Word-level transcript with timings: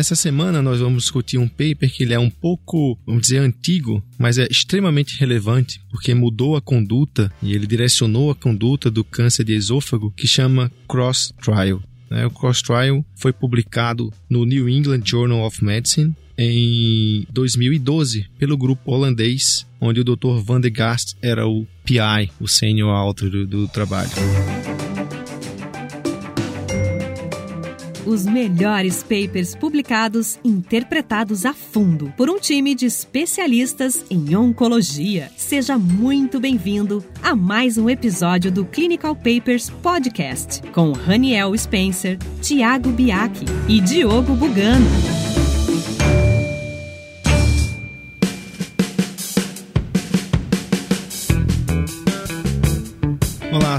Essa 0.00 0.14
semana 0.14 0.62
nós 0.62 0.80
vamos 0.80 1.02
discutir 1.02 1.36
um 1.36 1.46
paper 1.46 1.92
que 1.92 2.04
ele 2.04 2.14
é 2.14 2.18
um 2.18 2.30
pouco, 2.30 2.98
vamos 3.04 3.20
dizer, 3.20 3.36
antigo, 3.36 4.02
mas 4.18 4.38
é 4.38 4.46
extremamente 4.50 5.20
relevante 5.20 5.78
porque 5.90 6.14
mudou 6.14 6.56
a 6.56 6.60
conduta 6.62 7.30
e 7.42 7.52
ele 7.52 7.66
direcionou 7.66 8.30
a 8.30 8.34
conduta 8.34 8.90
do 8.90 9.04
câncer 9.04 9.44
de 9.44 9.52
esôfago 9.54 10.10
que 10.16 10.26
chama 10.26 10.72
Cross 10.88 11.34
Trial. 11.44 11.82
Né? 12.10 12.24
O 12.24 12.30
Cross 12.30 12.62
Trial 12.62 13.04
foi 13.14 13.30
publicado 13.30 14.10
no 14.26 14.46
New 14.46 14.70
England 14.70 15.02
Journal 15.04 15.46
of 15.46 15.62
Medicine 15.62 16.16
em 16.38 17.26
2012 17.30 18.24
pelo 18.38 18.56
grupo 18.56 18.90
holandês, 18.90 19.66
onde 19.78 20.00
o 20.00 20.04
Dr. 20.04 20.40
Van 20.42 20.62
de 20.62 20.70
Gast 20.70 21.14
era 21.20 21.46
o 21.46 21.66
PI, 21.84 22.30
o 22.40 22.48
senior 22.48 22.88
author 22.88 23.28
do, 23.28 23.46
do 23.46 23.68
trabalho. 23.68 24.08
Os 28.06 28.24
melhores 28.24 29.02
papers 29.02 29.54
publicados, 29.54 30.38
interpretados 30.42 31.44
a 31.44 31.52
fundo 31.52 32.12
por 32.16 32.30
um 32.30 32.38
time 32.38 32.74
de 32.74 32.86
especialistas 32.86 34.04
em 34.10 34.34
oncologia. 34.34 35.30
Seja 35.36 35.76
muito 35.76 36.40
bem-vindo 36.40 37.04
a 37.22 37.36
mais 37.36 37.76
um 37.76 37.90
episódio 37.90 38.50
do 38.50 38.64
Clinical 38.64 39.14
Papers 39.14 39.68
Podcast 39.68 40.62
com 40.72 40.92
Raniel 40.92 41.56
Spencer, 41.56 42.18
Tiago 42.40 42.90
Biaki 42.90 43.44
e 43.68 43.80
Diogo 43.80 44.34
Bugano. 44.34 45.09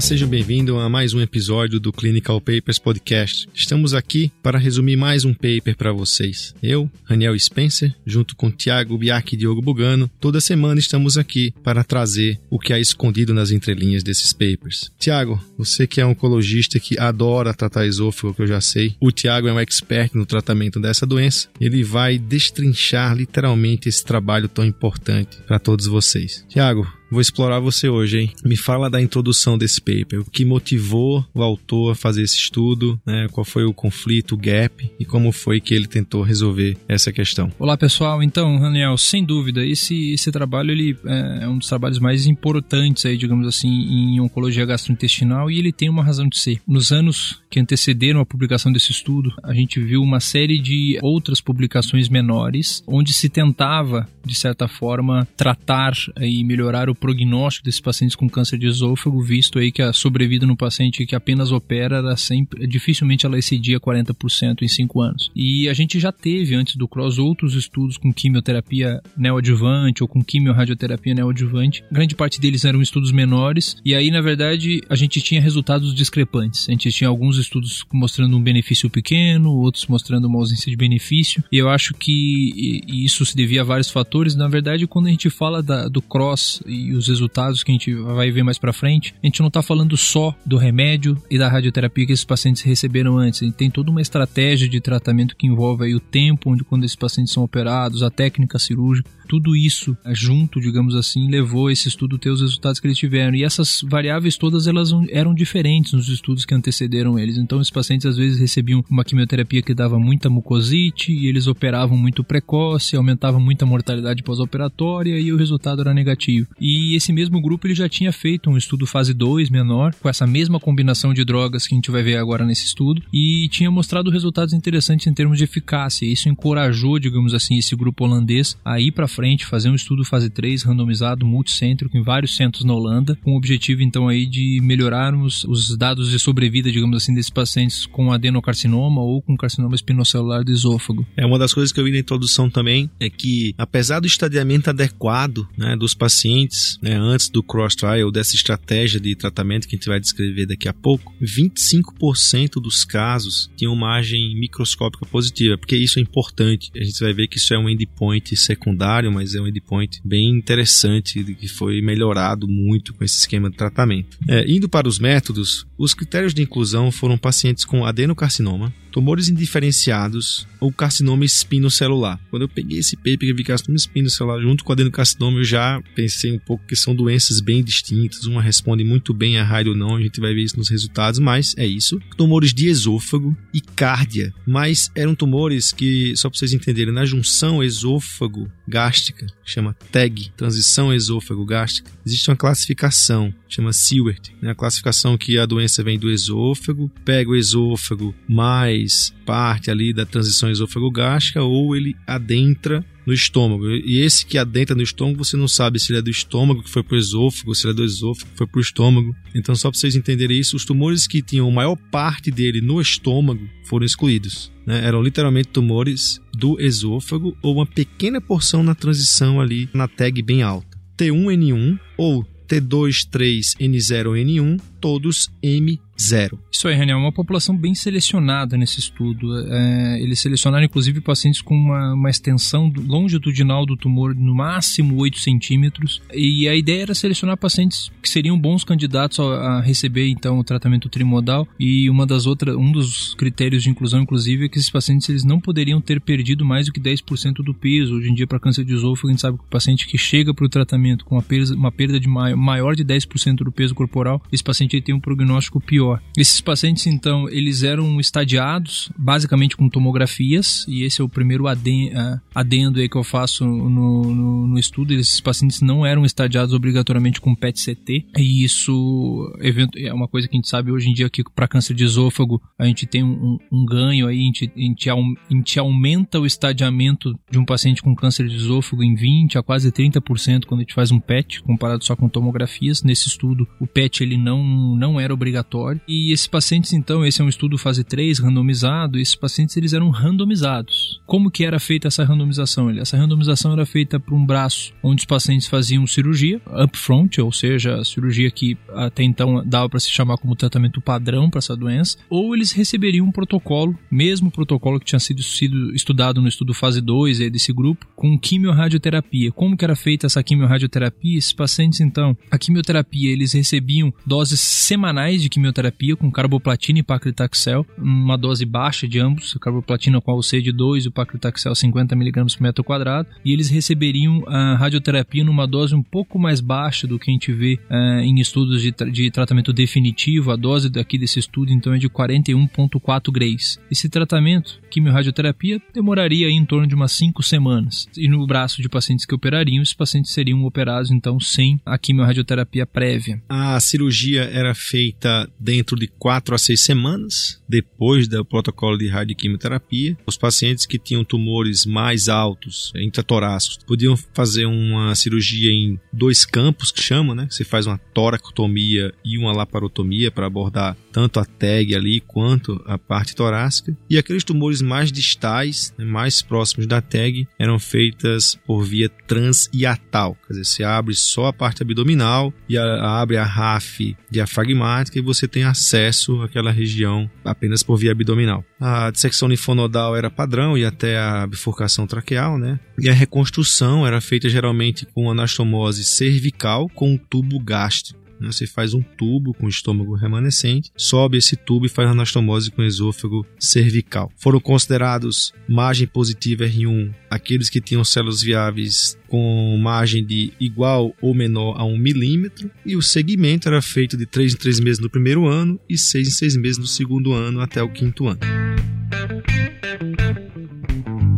Olá, 0.02 0.08
seja 0.08 0.26
bem-vindo 0.26 0.80
a 0.80 0.88
mais 0.88 1.14
um 1.14 1.20
episódio 1.20 1.78
do 1.78 1.92
Clinical 1.92 2.40
Papers 2.40 2.76
Podcast. 2.76 3.48
Estamos 3.54 3.94
aqui 3.94 4.32
para 4.42 4.58
resumir 4.58 4.96
mais 4.96 5.24
um 5.24 5.32
paper 5.32 5.76
para 5.76 5.92
vocês. 5.92 6.56
Eu, 6.60 6.90
Daniel 7.08 7.38
Spencer, 7.38 7.94
junto 8.04 8.34
com 8.34 8.50
Tiago 8.50 8.98
Biaki 8.98 9.36
e 9.36 9.38
Diogo 9.38 9.62
Bugano, 9.62 10.10
toda 10.18 10.40
semana 10.40 10.80
estamos 10.80 11.16
aqui 11.16 11.54
para 11.62 11.84
trazer 11.84 12.36
o 12.50 12.58
que 12.58 12.72
há 12.72 12.80
escondido 12.80 13.32
nas 13.32 13.52
entrelinhas 13.52 14.02
desses 14.02 14.32
papers. 14.32 14.90
Tiago, 14.98 15.40
você 15.56 15.86
que 15.86 16.00
é 16.00 16.04
oncologista 16.04 16.80
que 16.80 16.98
adora 16.98 17.54
tratar 17.54 17.86
esôfago, 17.86 18.34
que 18.34 18.42
eu 18.42 18.48
já 18.48 18.60
sei, 18.60 18.96
o 19.00 19.12
Tiago 19.12 19.46
é 19.46 19.52
um 19.52 19.60
expert 19.60 20.16
no 20.16 20.26
tratamento 20.26 20.80
dessa 20.80 21.06
doença. 21.06 21.48
Ele 21.60 21.84
vai 21.84 22.18
destrinchar 22.18 23.14
literalmente 23.14 23.88
esse 23.88 24.04
trabalho 24.04 24.48
tão 24.48 24.64
importante 24.64 25.38
para 25.46 25.60
todos 25.60 25.86
vocês. 25.86 26.44
Tiago, 26.48 26.88
Vou 27.12 27.20
explorar 27.20 27.60
você 27.60 27.90
hoje, 27.90 28.20
hein? 28.20 28.30
Me 28.42 28.56
fala 28.56 28.88
da 28.88 28.98
introdução 28.98 29.58
desse 29.58 29.82
paper. 29.82 30.20
O 30.20 30.30
que 30.30 30.46
motivou 30.46 31.22
o 31.34 31.42
autor 31.42 31.92
a 31.92 31.94
fazer 31.94 32.22
esse 32.22 32.38
estudo, 32.38 32.98
né? 33.04 33.26
Qual 33.30 33.44
foi 33.44 33.64
o 33.64 33.74
conflito, 33.74 34.32
o 34.32 34.38
gap 34.38 34.90
e 34.98 35.04
como 35.04 35.30
foi 35.30 35.60
que 35.60 35.74
ele 35.74 35.86
tentou 35.86 36.22
resolver 36.22 36.74
essa 36.88 37.12
questão. 37.12 37.52
Olá, 37.58 37.76
pessoal. 37.76 38.22
Então, 38.22 38.58
Daniel, 38.58 38.96
sem 38.96 39.26
dúvida, 39.26 39.62
esse, 39.62 40.14
esse 40.14 40.32
trabalho 40.32 40.70
ele 40.70 40.96
é 41.04 41.46
um 41.46 41.58
dos 41.58 41.68
trabalhos 41.68 41.98
mais 41.98 42.26
importantes 42.26 43.04
aí, 43.04 43.18
digamos 43.18 43.46
assim, 43.46 43.68
em 43.68 44.18
oncologia 44.18 44.64
gastrointestinal 44.64 45.50
e 45.50 45.58
ele 45.58 45.70
tem 45.70 45.90
uma 45.90 46.02
razão 46.02 46.26
de 46.26 46.38
ser. 46.38 46.62
Nos 46.66 46.92
anos 46.92 47.42
que 47.50 47.60
antecederam 47.60 48.22
a 48.22 48.26
publicação 48.26 48.72
desse 48.72 48.90
estudo, 48.90 49.30
a 49.42 49.52
gente 49.52 49.78
viu 49.78 50.00
uma 50.00 50.18
série 50.18 50.58
de 50.58 50.98
outras 51.02 51.42
publicações 51.42 52.08
menores 52.08 52.82
onde 52.86 53.12
se 53.12 53.28
tentava, 53.28 54.08
de 54.24 54.34
certa 54.34 54.66
forma, 54.66 55.28
tratar 55.36 55.92
e 56.18 56.42
melhorar 56.42 56.88
o 56.88 57.01
prognóstico 57.02 57.64
desses 57.64 57.80
pacientes 57.80 58.14
com 58.14 58.30
câncer 58.30 58.56
de 58.56 58.68
esôfago, 58.68 59.20
visto 59.20 59.58
aí 59.58 59.72
que 59.72 59.82
a 59.82 59.92
sobrevida 59.92 60.46
no 60.46 60.56
paciente 60.56 61.04
que 61.04 61.16
apenas 61.16 61.50
opera 61.50 61.96
era 61.96 62.16
sempre, 62.16 62.64
dificilmente 62.64 63.26
ela 63.26 63.36
excedia 63.36 63.80
40% 63.80 64.62
em 64.62 64.68
5 64.68 65.00
anos. 65.00 65.30
E 65.34 65.68
a 65.68 65.72
gente 65.72 65.98
já 65.98 66.12
teve 66.12 66.54
antes 66.54 66.76
do 66.76 66.86
cross 66.86 67.18
outros 67.18 67.56
estudos 67.56 67.96
com 67.96 68.12
quimioterapia 68.12 69.02
neoadjuvante 69.16 70.00
ou 70.00 70.08
com 70.08 70.22
quimiorradioterapia 70.22 71.12
neoadjuvante. 71.12 71.82
Grande 71.90 72.14
parte 72.14 72.40
deles 72.40 72.64
eram 72.64 72.80
estudos 72.80 73.10
menores 73.10 73.76
e 73.84 73.96
aí 73.96 74.08
na 74.12 74.20
verdade 74.20 74.80
a 74.88 74.94
gente 74.94 75.20
tinha 75.20 75.40
resultados 75.40 75.92
discrepantes. 75.92 76.68
A 76.68 76.72
gente 76.72 76.92
tinha 76.92 77.08
alguns 77.08 77.36
estudos 77.36 77.84
mostrando 77.92 78.36
um 78.36 78.42
benefício 78.42 78.88
pequeno, 78.88 79.50
outros 79.50 79.88
mostrando 79.88 80.28
uma 80.28 80.38
ausência 80.38 80.70
de 80.70 80.76
benefício. 80.76 81.42
E 81.50 81.58
eu 81.58 81.68
acho 81.68 81.94
que 81.94 82.80
isso 82.86 83.26
se 83.26 83.34
devia 83.34 83.62
a 83.62 83.64
vários 83.64 83.90
fatores. 83.90 84.36
Na 84.36 84.46
verdade, 84.46 84.86
quando 84.86 85.08
a 85.08 85.10
gente 85.10 85.28
fala 85.28 85.60
da, 85.60 85.88
do 85.88 86.00
cross 86.00 86.62
e 86.64 86.91
os 86.94 87.08
resultados 87.08 87.62
que 87.62 87.70
a 87.70 87.74
gente 87.74 87.94
vai 87.94 88.30
ver 88.30 88.42
mais 88.42 88.58
para 88.58 88.72
frente, 88.72 89.14
a 89.22 89.26
gente 89.26 89.40
não 89.40 89.48
está 89.48 89.62
falando 89.62 89.96
só 89.96 90.34
do 90.44 90.56
remédio 90.56 91.16
e 91.30 91.38
da 91.38 91.48
radioterapia 91.48 92.06
que 92.06 92.12
esses 92.12 92.24
pacientes 92.24 92.62
receberam 92.62 93.18
antes. 93.18 93.42
A 93.42 93.44
gente 93.44 93.56
tem 93.56 93.70
toda 93.70 93.90
uma 93.90 94.00
estratégia 94.00 94.68
de 94.68 94.80
tratamento 94.80 95.36
que 95.36 95.46
envolve 95.46 95.84
aí 95.84 95.94
o 95.94 96.00
tempo 96.00 96.50
onde 96.50 96.64
quando 96.64 96.84
esses 96.84 96.96
pacientes 96.96 97.32
são 97.32 97.42
operados, 97.42 98.02
a 98.02 98.10
técnica 98.10 98.58
cirúrgica 98.58 99.08
tudo 99.32 99.56
isso 99.56 99.96
eh, 100.04 100.14
junto, 100.14 100.60
digamos 100.60 100.94
assim, 100.94 101.30
levou 101.30 101.70
esse 101.70 101.88
estudo 101.88 102.16
a 102.16 102.18
ter 102.18 102.28
os 102.28 102.42
resultados 102.42 102.78
que 102.78 102.86
eles 102.86 102.98
tiveram. 102.98 103.34
E 103.34 103.42
essas 103.42 103.82
variáveis 103.88 104.36
todas 104.36 104.66
elas 104.66 104.90
eram 105.08 105.32
diferentes 105.32 105.94
nos 105.94 106.06
estudos 106.10 106.44
que 106.44 106.54
antecederam 106.54 107.18
eles. 107.18 107.38
Então, 107.38 107.58
os 107.58 107.70
pacientes 107.70 108.04
às 108.04 108.18
vezes 108.18 108.38
recebiam 108.38 108.84
uma 108.90 109.02
quimioterapia 109.02 109.62
que 109.62 109.72
dava 109.72 109.98
muita 109.98 110.28
mucosite 110.28 111.12
e 111.12 111.28
eles 111.28 111.46
operavam 111.46 111.96
muito 111.96 112.22
precoce, 112.22 112.94
aumentava 112.94 113.40
muito 113.40 113.62
a 113.62 113.66
mortalidade 113.66 114.22
pós-operatória 114.22 115.18
e 115.18 115.32
o 115.32 115.38
resultado 115.38 115.80
era 115.80 115.94
negativo. 115.94 116.48
E 116.60 116.94
esse 116.94 117.10
mesmo 117.10 117.40
grupo 117.40 117.66
ele 117.66 117.74
já 117.74 117.88
tinha 117.88 118.12
feito 118.12 118.50
um 118.50 118.58
estudo 118.58 118.86
fase 118.86 119.14
2 119.14 119.48
menor, 119.48 119.94
com 119.94 120.10
essa 120.10 120.26
mesma 120.26 120.60
combinação 120.60 121.14
de 121.14 121.24
drogas 121.24 121.66
que 121.66 121.74
a 121.74 121.76
gente 121.76 121.90
vai 121.90 122.02
ver 122.02 122.18
agora 122.18 122.44
nesse 122.44 122.66
estudo, 122.66 123.02
e 123.10 123.48
tinha 123.48 123.70
mostrado 123.70 124.10
resultados 124.10 124.52
interessantes 124.52 125.06
em 125.06 125.14
termos 125.14 125.38
de 125.38 125.44
eficácia. 125.44 126.04
Isso 126.04 126.28
encorajou, 126.28 126.98
digamos 126.98 127.32
assim, 127.32 127.56
esse 127.56 127.74
grupo 127.74 128.04
holandês 128.04 128.58
a 128.62 128.78
ir 128.78 128.92
para 128.92 129.08
frente, 129.22 129.46
fazer 129.46 129.70
um 129.70 129.74
estudo 129.76 130.04
fase 130.04 130.28
3 130.28 130.64
randomizado, 130.64 131.24
multicêntrico, 131.24 131.96
em 131.96 132.02
vários 132.02 132.34
centros 132.34 132.64
na 132.64 132.74
Holanda, 132.74 133.16
com 133.22 133.34
o 133.34 133.36
objetivo 133.36 133.80
então 133.80 134.08
aí 134.08 134.26
de 134.26 134.60
melhorarmos 134.60 135.44
os 135.44 135.76
dados 135.76 136.10
de 136.10 136.18
sobrevida, 136.18 136.72
digamos 136.72 136.96
assim, 136.96 137.14
desses 137.14 137.30
pacientes 137.30 137.86
com 137.86 138.10
adenocarcinoma 138.10 139.00
ou 139.00 139.22
com 139.22 139.36
carcinoma 139.36 139.76
espinocelular 139.76 140.42
do 140.42 140.50
esôfago. 140.50 141.06
É 141.16 141.24
uma 141.24 141.38
das 141.38 141.54
coisas 141.54 141.72
que 141.72 141.78
eu 141.78 141.84
vi 141.84 141.92
na 141.92 142.00
introdução 142.00 142.50
também 142.50 142.90
é 142.98 143.08
que 143.08 143.54
apesar 143.56 144.00
do 144.00 144.08
estadiamento 144.08 144.68
adequado 144.68 145.46
né, 145.56 145.76
dos 145.76 145.94
pacientes 145.94 146.78
né, 146.82 146.96
antes 146.96 147.28
do 147.28 147.44
cross 147.44 147.76
trial 147.76 148.10
dessa 148.10 148.34
estratégia 148.34 148.98
de 148.98 149.14
tratamento 149.14 149.68
que 149.68 149.76
a 149.76 149.78
gente 149.78 149.88
vai 149.88 150.00
descrever 150.00 150.46
daqui 150.46 150.68
a 150.68 150.74
pouco, 150.74 151.14
25% 151.22 152.60
dos 152.60 152.84
casos 152.84 153.48
tinham 153.56 153.76
margem 153.76 154.34
microscópica 154.34 155.06
positiva, 155.06 155.56
porque 155.56 155.76
isso 155.76 156.00
é 156.00 156.02
importante. 156.02 156.72
A 156.74 156.82
gente 156.82 156.98
vai 156.98 157.12
ver 157.12 157.28
que 157.28 157.36
isso 157.36 157.54
é 157.54 157.58
um 157.58 157.68
endpoint 157.68 158.34
secundário, 158.36 159.01
mas 159.10 159.34
é 159.34 159.40
um 159.40 159.46
endpoint 159.48 160.00
bem 160.04 160.28
interessante 160.30 161.22
que 161.34 161.48
foi 161.48 161.80
melhorado 161.80 162.46
muito 162.46 162.94
com 162.94 163.04
esse 163.04 163.18
esquema 163.18 163.50
de 163.50 163.56
tratamento. 163.56 164.18
É, 164.28 164.44
indo 164.50 164.68
para 164.68 164.88
os 164.88 164.98
métodos, 164.98 165.66
os 165.76 165.94
critérios 165.94 166.34
de 166.34 166.42
inclusão 166.42 166.92
foram 166.92 167.18
pacientes 167.18 167.64
com 167.64 167.84
adenocarcinoma, 167.84 168.72
tumores 168.92 169.28
indiferenciados 169.28 170.46
ou 170.60 170.70
carcinoma 170.70 171.24
espinocelular. 171.24 172.20
Quando 172.30 172.42
eu 172.42 172.48
peguei 172.48 172.78
esse 172.78 172.94
paper 172.94 173.22
e 173.28 173.32
vi 173.32 173.42
carcinoma 173.42 173.76
espinocelular 173.76 174.40
junto 174.40 174.62
com 174.62 174.72
adenocarcinoma, 174.72 175.38
eu 175.38 175.44
já 175.44 175.82
pensei 175.94 176.30
um 176.30 176.38
pouco 176.38 176.64
que 176.66 176.76
são 176.76 176.94
doenças 176.94 177.40
bem 177.40 177.64
distintas. 177.64 178.24
Uma 178.26 178.42
responde 178.42 178.84
muito 178.84 179.12
bem 179.14 179.38
a 179.38 179.44
rádio 179.44 179.72
ou 179.72 179.78
não, 179.78 179.96
a 179.96 180.00
gente 180.00 180.20
vai 180.20 180.34
ver 180.34 180.42
isso 180.42 180.58
nos 180.58 180.68
resultados, 180.68 181.18
mas 181.18 181.54
é 181.56 181.66
isso. 181.66 181.98
Tumores 182.16 182.52
de 182.52 182.68
esôfago 182.68 183.36
e 183.52 183.60
cárdia, 183.60 184.32
mas 184.46 184.90
eram 184.94 185.14
tumores 185.14 185.72
que, 185.72 186.14
só 186.14 186.28
para 186.28 186.38
vocês 186.38 186.52
entenderem, 186.52 186.92
na 186.92 187.06
junção 187.06 187.62
esôfago-gástrica, 187.62 189.26
chama 189.44 189.74
TEG, 189.90 190.30
transição 190.36 190.92
esôfago-gástrica, 190.92 191.90
existe 192.04 192.30
uma 192.30 192.36
classificação, 192.36 193.34
chama 193.48 193.72
Seward, 193.72 194.34
né? 194.40 194.50
a 194.50 194.54
classificação 194.54 195.16
que 195.16 195.38
a 195.38 195.46
doença 195.46 195.82
vem 195.82 195.98
do 195.98 196.10
esôfago, 196.10 196.90
pega 197.04 197.30
o 197.30 197.36
esôfago 197.36 198.14
mais 198.28 198.81
faz 198.82 199.14
parte 199.24 199.70
ali 199.70 199.92
da 199.92 200.04
transição 200.04 200.50
esôfago-gástrica 200.50 201.40
ou 201.42 201.76
ele 201.76 201.94
adentra 202.06 202.84
no 203.06 203.12
estômago. 203.12 203.68
E 203.68 204.00
esse 204.00 204.26
que 204.26 204.38
adentra 204.38 204.76
no 204.76 204.82
estômago, 204.82 205.24
você 205.24 205.36
não 205.36 205.48
sabe 205.48 205.80
se 205.80 205.92
ele 205.92 205.98
é 205.98 206.02
do 206.02 206.10
estômago 206.10 206.62
que 206.62 206.70
foi 206.70 206.82
para 206.82 206.94
o 206.94 206.98
esôfago, 206.98 207.54
se 207.54 207.66
ele 207.66 207.72
é 207.72 207.76
do 207.76 207.84
esôfago 207.84 208.30
que 208.30 208.36
foi 208.36 208.46
para 208.46 208.58
o 208.58 208.62
estômago. 208.62 209.14
Então, 209.34 209.54
só 209.54 209.70
para 209.70 209.78
vocês 209.78 209.96
entenderem 209.96 210.38
isso, 210.38 210.56
os 210.56 210.64
tumores 210.64 211.06
que 211.06 211.20
tinham 211.22 211.50
maior 211.50 211.76
parte 211.90 212.30
dele 212.30 212.60
no 212.60 212.80
estômago 212.80 213.48
foram 213.64 213.84
excluídos. 213.84 214.52
Né? 214.66 214.86
Eram 214.86 215.02
literalmente 215.02 215.48
tumores 215.48 216.20
do 216.32 216.60
esôfago 216.60 217.36
ou 217.42 217.56
uma 217.56 217.66
pequena 217.66 218.20
porção 218.20 218.62
na 218.62 218.74
transição 218.74 219.40
ali 219.40 219.68
na 219.72 219.88
tag 219.88 220.22
bem 220.22 220.42
alta. 220.42 220.78
T1N1 220.96 221.80
ou 221.96 222.24
T23N0N1 222.46 224.60
todos 224.82 225.30
M 225.40 225.80
zero. 226.00 226.38
Isso 226.50 226.66
aí, 226.66 226.74
Raniel, 226.74 226.98
uma 226.98 227.12
população 227.12 227.56
bem 227.56 227.74
selecionada 227.74 228.56
nesse 228.56 228.80
estudo. 228.80 229.38
É, 229.48 230.00
eles 230.00 230.18
selecionaram, 230.20 230.64
inclusive, 230.64 231.00
pacientes 231.00 231.40
com 231.40 231.54
uma, 231.54 231.94
uma 231.94 232.10
extensão 232.10 232.72
longitudinal 232.76 233.64
do 233.64 233.76
tumor 233.76 234.14
no 234.14 234.34
máximo 234.34 234.96
8 235.00 235.18
centímetros. 235.18 236.02
E 236.12 236.48
a 236.48 236.54
ideia 236.54 236.82
era 236.82 236.94
selecionar 236.94 237.36
pacientes 237.36 237.90
que 238.02 238.08
seriam 238.08 238.38
bons 238.38 238.64
candidatos 238.64 239.20
a, 239.20 239.22
a 239.22 239.60
receber, 239.60 240.08
então, 240.08 240.38
o 240.38 240.44
tratamento 240.44 240.88
trimodal. 240.88 241.46
E 241.58 241.88
uma 241.88 242.06
das 242.06 242.26
outras, 242.26 242.56
um 242.56 242.72
dos 242.72 243.14
critérios 243.14 243.62
de 243.62 243.70
inclusão, 243.70 244.02
inclusive, 244.02 244.46
é 244.46 244.48
que 244.48 244.58
esses 244.58 244.70
pacientes 244.70 245.08
eles 245.08 245.24
não 245.24 245.40
poderiam 245.40 245.80
ter 245.80 246.00
perdido 246.00 246.44
mais 246.44 246.66
do 246.66 246.72
que 246.72 246.80
10% 246.80 247.34
do 247.44 247.54
peso. 247.54 247.94
Hoje 247.94 248.10
em 248.10 248.14
dia, 248.14 248.26
para 248.26 248.40
câncer 248.40 248.64
de 248.64 248.74
esôfago, 248.74 249.08
a 249.08 249.10
gente 249.12 249.20
sabe 249.20 249.38
que 249.38 249.44
o 249.44 249.48
paciente 249.48 249.86
que 249.86 249.96
chega 249.96 250.34
para 250.34 250.44
o 250.44 250.48
tratamento 250.48 251.04
com 251.04 251.14
uma 251.14 251.22
perda, 251.22 251.54
uma 251.54 251.72
perda 251.72 252.00
de 252.00 252.08
maior 252.08 252.74
de 252.74 252.84
10% 252.84 253.36
do 253.36 253.52
peso 253.52 253.74
corporal, 253.74 254.20
esse 254.32 254.42
paciente 254.42 254.71
tem 254.80 254.94
um 254.94 255.00
prognóstico 255.00 255.60
pior. 255.60 256.00
Esses 256.16 256.40
pacientes, 256.40 256.86
então, 256.86 257.28
eles 257.28 257.62
eram 257.62 258.00
estadiados 258.00 258.90
basicamente 258.96 259.56
com 259.56 259.68
tomografias, 259.68 260.64
e 260.68 260.84
esse 260.84 261.00
é 261.00 261.04
o 261.04 261.08
primeiro 261.08 261.44
adendo 261.46 262.80
aí 262.80 262.88
que 262.88 262.96
eu 262.96 263.04
faço 263.04 263.44
no, 263.44 263.68
no, 263.68 264.46
no 264.46 264.58
estudo. 264.58 264.92
Esses 264.92 265.20
pacientes 265.20 265.60
não 265.60 265.84
eram 265.84 266.04
estadiados 266.04 266.54
obrigatoriamente 266.54 267.20
com 267.20 267.34
PET-CT, 267.34 268.06
e 268.16 268.44
isso 268.44 269.32
é 269.76 269.92
uma 269.92 270.08
coisa 270.08 270.28
que 270.28 270.36
a 270.36 270.38
gente 270.38 270.48
sabe 270.48 270.70
hoje 270.70 270.88
em 270.88 270.92
dia 270.92 271.10
que 271.10 271.22
para 271.34 271.48
câncer 271.48 271.74
de 271.74 271.84
esôfago 271.84 272.40
a 272.58 272.66
gente 272.66 272.86
tem 272.86 273.02
um, 273.02 273.38
um 273.50 273.64
ganho 273.64 274.06
aí, 274.06 274.18
a 274.18 274.22
gente, 274.22 274.52
a, 274.54 274.60
gente, 274.60 274.90
a 274.90 274.96
gente 275.30 275.58
aumenta 275.58 276.20
o 276.20 276.26
estadiamento 276.26 277.12
de 277.30 277.38
um 277.38 277.44
paciente 277.44 277.82
com 277.82 277.94
câncer 277.94 278.28
de 278.28 278.36
esôfago 278.36 278.82
em 278.82 278.94
20 278.94 279.38
a 279.38 279.42
quase 279.42 279.70
30% 279.70 280.46
quando 280.46 280.60
a 280.60 280.62
gente 280.62 280.74
faz 280.74 280.90
um 280.90 281.00
PET, 281.00 281.42
comparado 281.42 281.84
só 281.84 281.96
com 281.96 282.08
tomografias. 282.08 282.82
Nesse 282.82 283.08
estudo, 283.08 283.46
o 283.60 283.66
PET 283.66 284.02
ele 284.02 284.16
não, 284.16 284.42
não 284.76 285.00
era 285.00 285.12
obrigatório. 285.12 285.80
E 285.86 286.12
esses 286.12 286.26
pacientes, 286.26 286.72
então, 286.72 287.04
esse 287.04 287.20
é 287.20 287.24
um 287.24 287.28
estudo 287.28 287.58
fase 287.58 287.84
3, 287.84 288.18
randomizado, 288.18 288.98
esses 288.98 289.14
pacientes 289.14 289.56
eles 289.56 289.72
eram 289.72 289.90
randomizados. 289.90 291.00
Como 291.06 291.30
que 291.30 291.44
era 291.44 291.58
feita 291.58 291.88
essa 291.88 292.04
randomização? 292.04 292.70
Essa 292.70 292.96
randomização 292.96 293.52
era 293.52 293.66
feita 293.66 293.98
para 293.98 294.14
um 294.14 294.24
braço 294.24 294.72
onde 294.82 295.00
os 295.00 295.06
pacientes 295.06 295.48
faziam 295.48 295.86
cirurgia 295.86 296.40
upfront, 296.64 297.20
ou 297.20 297.32
seja, 297.32 297.82
cirurgia 297.84 298.30
que 298.30 298.56
até 298.74 299.02
então 299.02 299.42
dava 299.44 299.68
para 299.68 299.80
se 299.80 299.90
chamar 299.90 300.16
como 300.16 300.36
tratamento 300.36 300.80
padrão 300.80 301.28
para 301.28 301.38
essa 301.38 301.56
doença, 301.56 301.98
ou 302.08 302.34
eles 302.34 302.52
receberiam 302.52 303.06
um 303.06 303.12
protocolo, 303.12 303.78
mesmo 303.90 304.30
protocolo 304.30 304.78
que 304.78 304.86
tinha 304.86 304.98
sido, 304.98 305.22
sido 305.22 305.74
estudado 305.74 306.20
no 306.20 306.28
estudo 306.28 306.54
fase 306.54 306.80
2 306.80 307.18
desse 307.30 307.52
grupo, 307.52 307.86
com 307.94 308.18
quimiorradioterapia. 308.18 309.32
Como 309.32 309.56
que 309.56 309.64
era 309.64 309.76
feita 309.76 310.06
essa 310.06 310.22
quimiorradioterapia? 310.22 311.18
Esses 311.18 311.32
pacientes, 311.32 311.80
então, 311.80 312.16
a 312.30 312.38
quimioterapia, 312.38 313.10
eles 313.10 313.32
recebiam 313.32 313.92
doses 314.06 314.40
semanais 314.52 315.22
de 315.22 315.28
quimioterapia 315.28 315.96
com 315.96 316.10
carboplatina 316.10 316.78
e 316.78 316.82
paclitaxel, 316.82 317.66
uma 317.78 318.16
dose 318.16 318.44
baixa 318.44 318.86
de 318.86 318.98
ambos, 318.98 319.34
a 319.36 319.38
carboplatina 319.38 320.00
com 320.00 320.10
AUC 320.10 320.42
de 320.42 320.52
2 320.52 320.84
e 320.84 320.88
o 320.88 320.92
paclitaxel 320.92 321.52
50mg 321.52 322.36
por 322.36 322.42
metro 322.42 322.64
quadrado, 322.64 323.08
e 323.24 323.32
eles 323.32 323.48
receberiam 323.48 324.22
a 324.26 324.56
radioterapia 324.56 325.24
numa 325.24 325.46
dose 325.46 325.74
um 325.74 325.82
pouco 325.82 326.18
mais 326.18 326.40
baixa 326.40 326.86
do 326.86 326.98
que 326.98 327.10
a 327.10 327.14
gente 327.14 327.32
vê 327.32 327.58
uh, 327.70 328.00
em 328.00 328.20
estudos 328.20 328.62
de, 328.62 328.72
tra 328.72 328.90
de 328.90 329.10
tratamento 329.10 329.52
definitivo. 329.52 330.30
A 330.30 330.36
dose 330.36 330.68
daqui 330.68 330.98
desse 330.98 331.18
estudo 331.18 331.52
então 331.52 331.74
é 331.74 331.78
de 331.78 331.88
41.4 331.88 333.12
grays. 333.12 333.58
Esse 333.70 333.88
tratamento, 333.88 334.60
quimiorradioterapia, 334.70 335.60
demoraria 335.72 336.28
em 336.28 336.44
torno 336.44 336.66
de 336.66 336.74
umas 336.74 336.92
5 336.92 337.22
semanas. 337.22 337.88
E 337.96 338.08
no 338.08 338.26
braço 338.26 338.60
de 338.60 338.68
pacientes 338.68 339.06
que 339.06 339.14
operariam, 339.14 339.62
esses 339.62 339.74
pacientes 339.74 340.12
seriam 340.12 340.44
operados 340.44 340.90
então 340.90 341.18
sem 341.18 341.60
a 341.64 341.78
quimiorradioterapia 341.78 342.66
prévia. 342.66 343.22
A 343.28 343.58
cirurgia 343.60 344.22
era 344.42 344.54
feita 344.54 345.28
dentro 345.38 345.76
de 345.76 345.86
4 345.86 346.34
a 346.34 346.38
6 346.38 346.60
semanas 346.60 347.42
depois 347.48 348.08
do 348.08 348.24
protocolo 348.24 348.78
de 348.78 348.88
radioquimioterapia. 348.88 349.96
Os 350.06 350.16
pacientes 350.16 350.64
que 350.64 350.78
tinham 350.78 351.04
tumores 351.04 351.66
mais 351.66 352.08
altos, 352.08 352.72
intratorácicos, 352.74 353.58
podiam 353.66 353.94
fazer 354.14 354.46
uma 354.46 354.94
cirurgia 354.94 355.52
em 355.52 355.78
dois 355.92 356.24
campos, 356.24 356.72
que 356.72 356.82
chama, 356.82 357.14
né? 357.14 357.26
Você 357.30 357.44
faz 357.44 357.66
uma 357.66 357.78
toracotomia 357.92 358.94
e 359.04 359.18
uma 359.18 359.32
laparotomia 359.32 360.10
para 360.10 360.26
abordar 360.26 360.76
tanto 360.90 361.20
a 361.20 361.24
TEG 361.24 361.74
ali 361.74 362.00
quanto 362.00 362.62
a 362.66 362.78
parte 362.78 363.14
torácica. 363.14 363.76
E 363.88 363.98
aqueles 363.98 364.24
tumores 364.24 364.62
mais 364.62 364.90
distais, 364.90 365.74
né, 365.76 365.84
mais 365.84 366.22
próximos 366.22 366.66
da 366.66 366.80
TEG, 366.80 367.28
eram 367.38 367.58
feitas 367.58 368.38
por 368.46 368.62
via 368.62 368.88
transiatal. 368.88 370.16
Quer 370.26 370.34
dizer, 370.34 370.44
você 370.44 370.64
abre 370.64 370.94
só 370.94 371.26
a 371.26 371.32
parte 371.32 371.62
abdominal 371.62 372.32
e 372.48 372.56
a, 372.56 373.00
abre 373.00 373.16
a 373.16 373.24
RAF 373.24 373.96
diafragmática 374.24 374.98
e 374.98 375.02
você 375.02 375.28
tem 375.28 375.44
acesso 375.44 376.22
àquela 376.22 376.50
região 376.50 377.10
apenas 377.24 377.62
por 377.62 377.76
via 377.76 377.92
abdominal. 377.92 378.44
A 378.60 378.90
dissecção 378.90 379.28
linfonodal 379.28 379.96
era 379.96 380.10
padrão 380.10 380.56
e 380.56 380.64
até 380.64 380.98
a 380.98 381.26
bifurcação 381.26 381.86
traqueal, 381.86 382.38
né? 382.38 382.58
E 382.78 382.88
a 382.88 382.92
reconstrução 382.92 383.86
era 383.86 384.00
feita 384.00 384.28
geralmente 384.28 384.86
com 384.86 385.10
anastomose 385.10 385.84
cervical 385.84 386.68
com 386.68 386.96
tubo 386.96 387.38
gástrico. 387.38 388.01
Né? 388.22 388.30
Você 388.30 388.46
faz 388.46 388.72
um 388.72 388.80
tubo 388.80 389.34
com 389.34 389.48
estômago 389.48 389.94
remanescente, 389.94 390.70
sobe 390.76 391.18
esse 391.18 391.36
tubo 391.36 391.66
e 391.66 391.68
faz 391.68 391.90
anastomose 391.90 392.50
com 392.50 392.62
esôfago 392.62 393.26
cervical. 393.38 394.10
Foram 394.16 394.40
considerados 394.40 395.32
margem 395.48 395.86
positiva 395.86 396.44
R1 396.44 396.94
aqueles 397.10 397.50
que 397.50 397.60
tinham 397.60 397.84
células 397.84 398.22
viáveis 398.22 398.96
com 399.08 399.58
margem 399.58 400.04
de 400.04 400.32
igual 400.40 400.94
ou 401.02 401.14
menor 401.14 401.54
a 401.58 401.64
um 401.64 401.76
milímetro, 401.76 402.50
e 402.64 402.74
o 402.76 402.80
segmento 402.80 403.48
era 403.48 403.60
feito 403.60 403.96
de 403.96 404.06
3 404.06 404.32
em 404.32 404.36
3 404.36 404.60
meses 404.60 404.78
no 404.78 404.88
primeiro 404.88 405.26
ano 405.26 405.60
e 405.68 405.76
6 405.76 406.08
em 406.08 406.10
6 406.10 406.36
meses 406.36 406.58
no 406.58 406.66
segundo 406.66 407.12
ano 407.12 407.40
até 407.40 407.62
o 407.62 407.68
quinto 407.68 408.06
ano. 408.06 408.51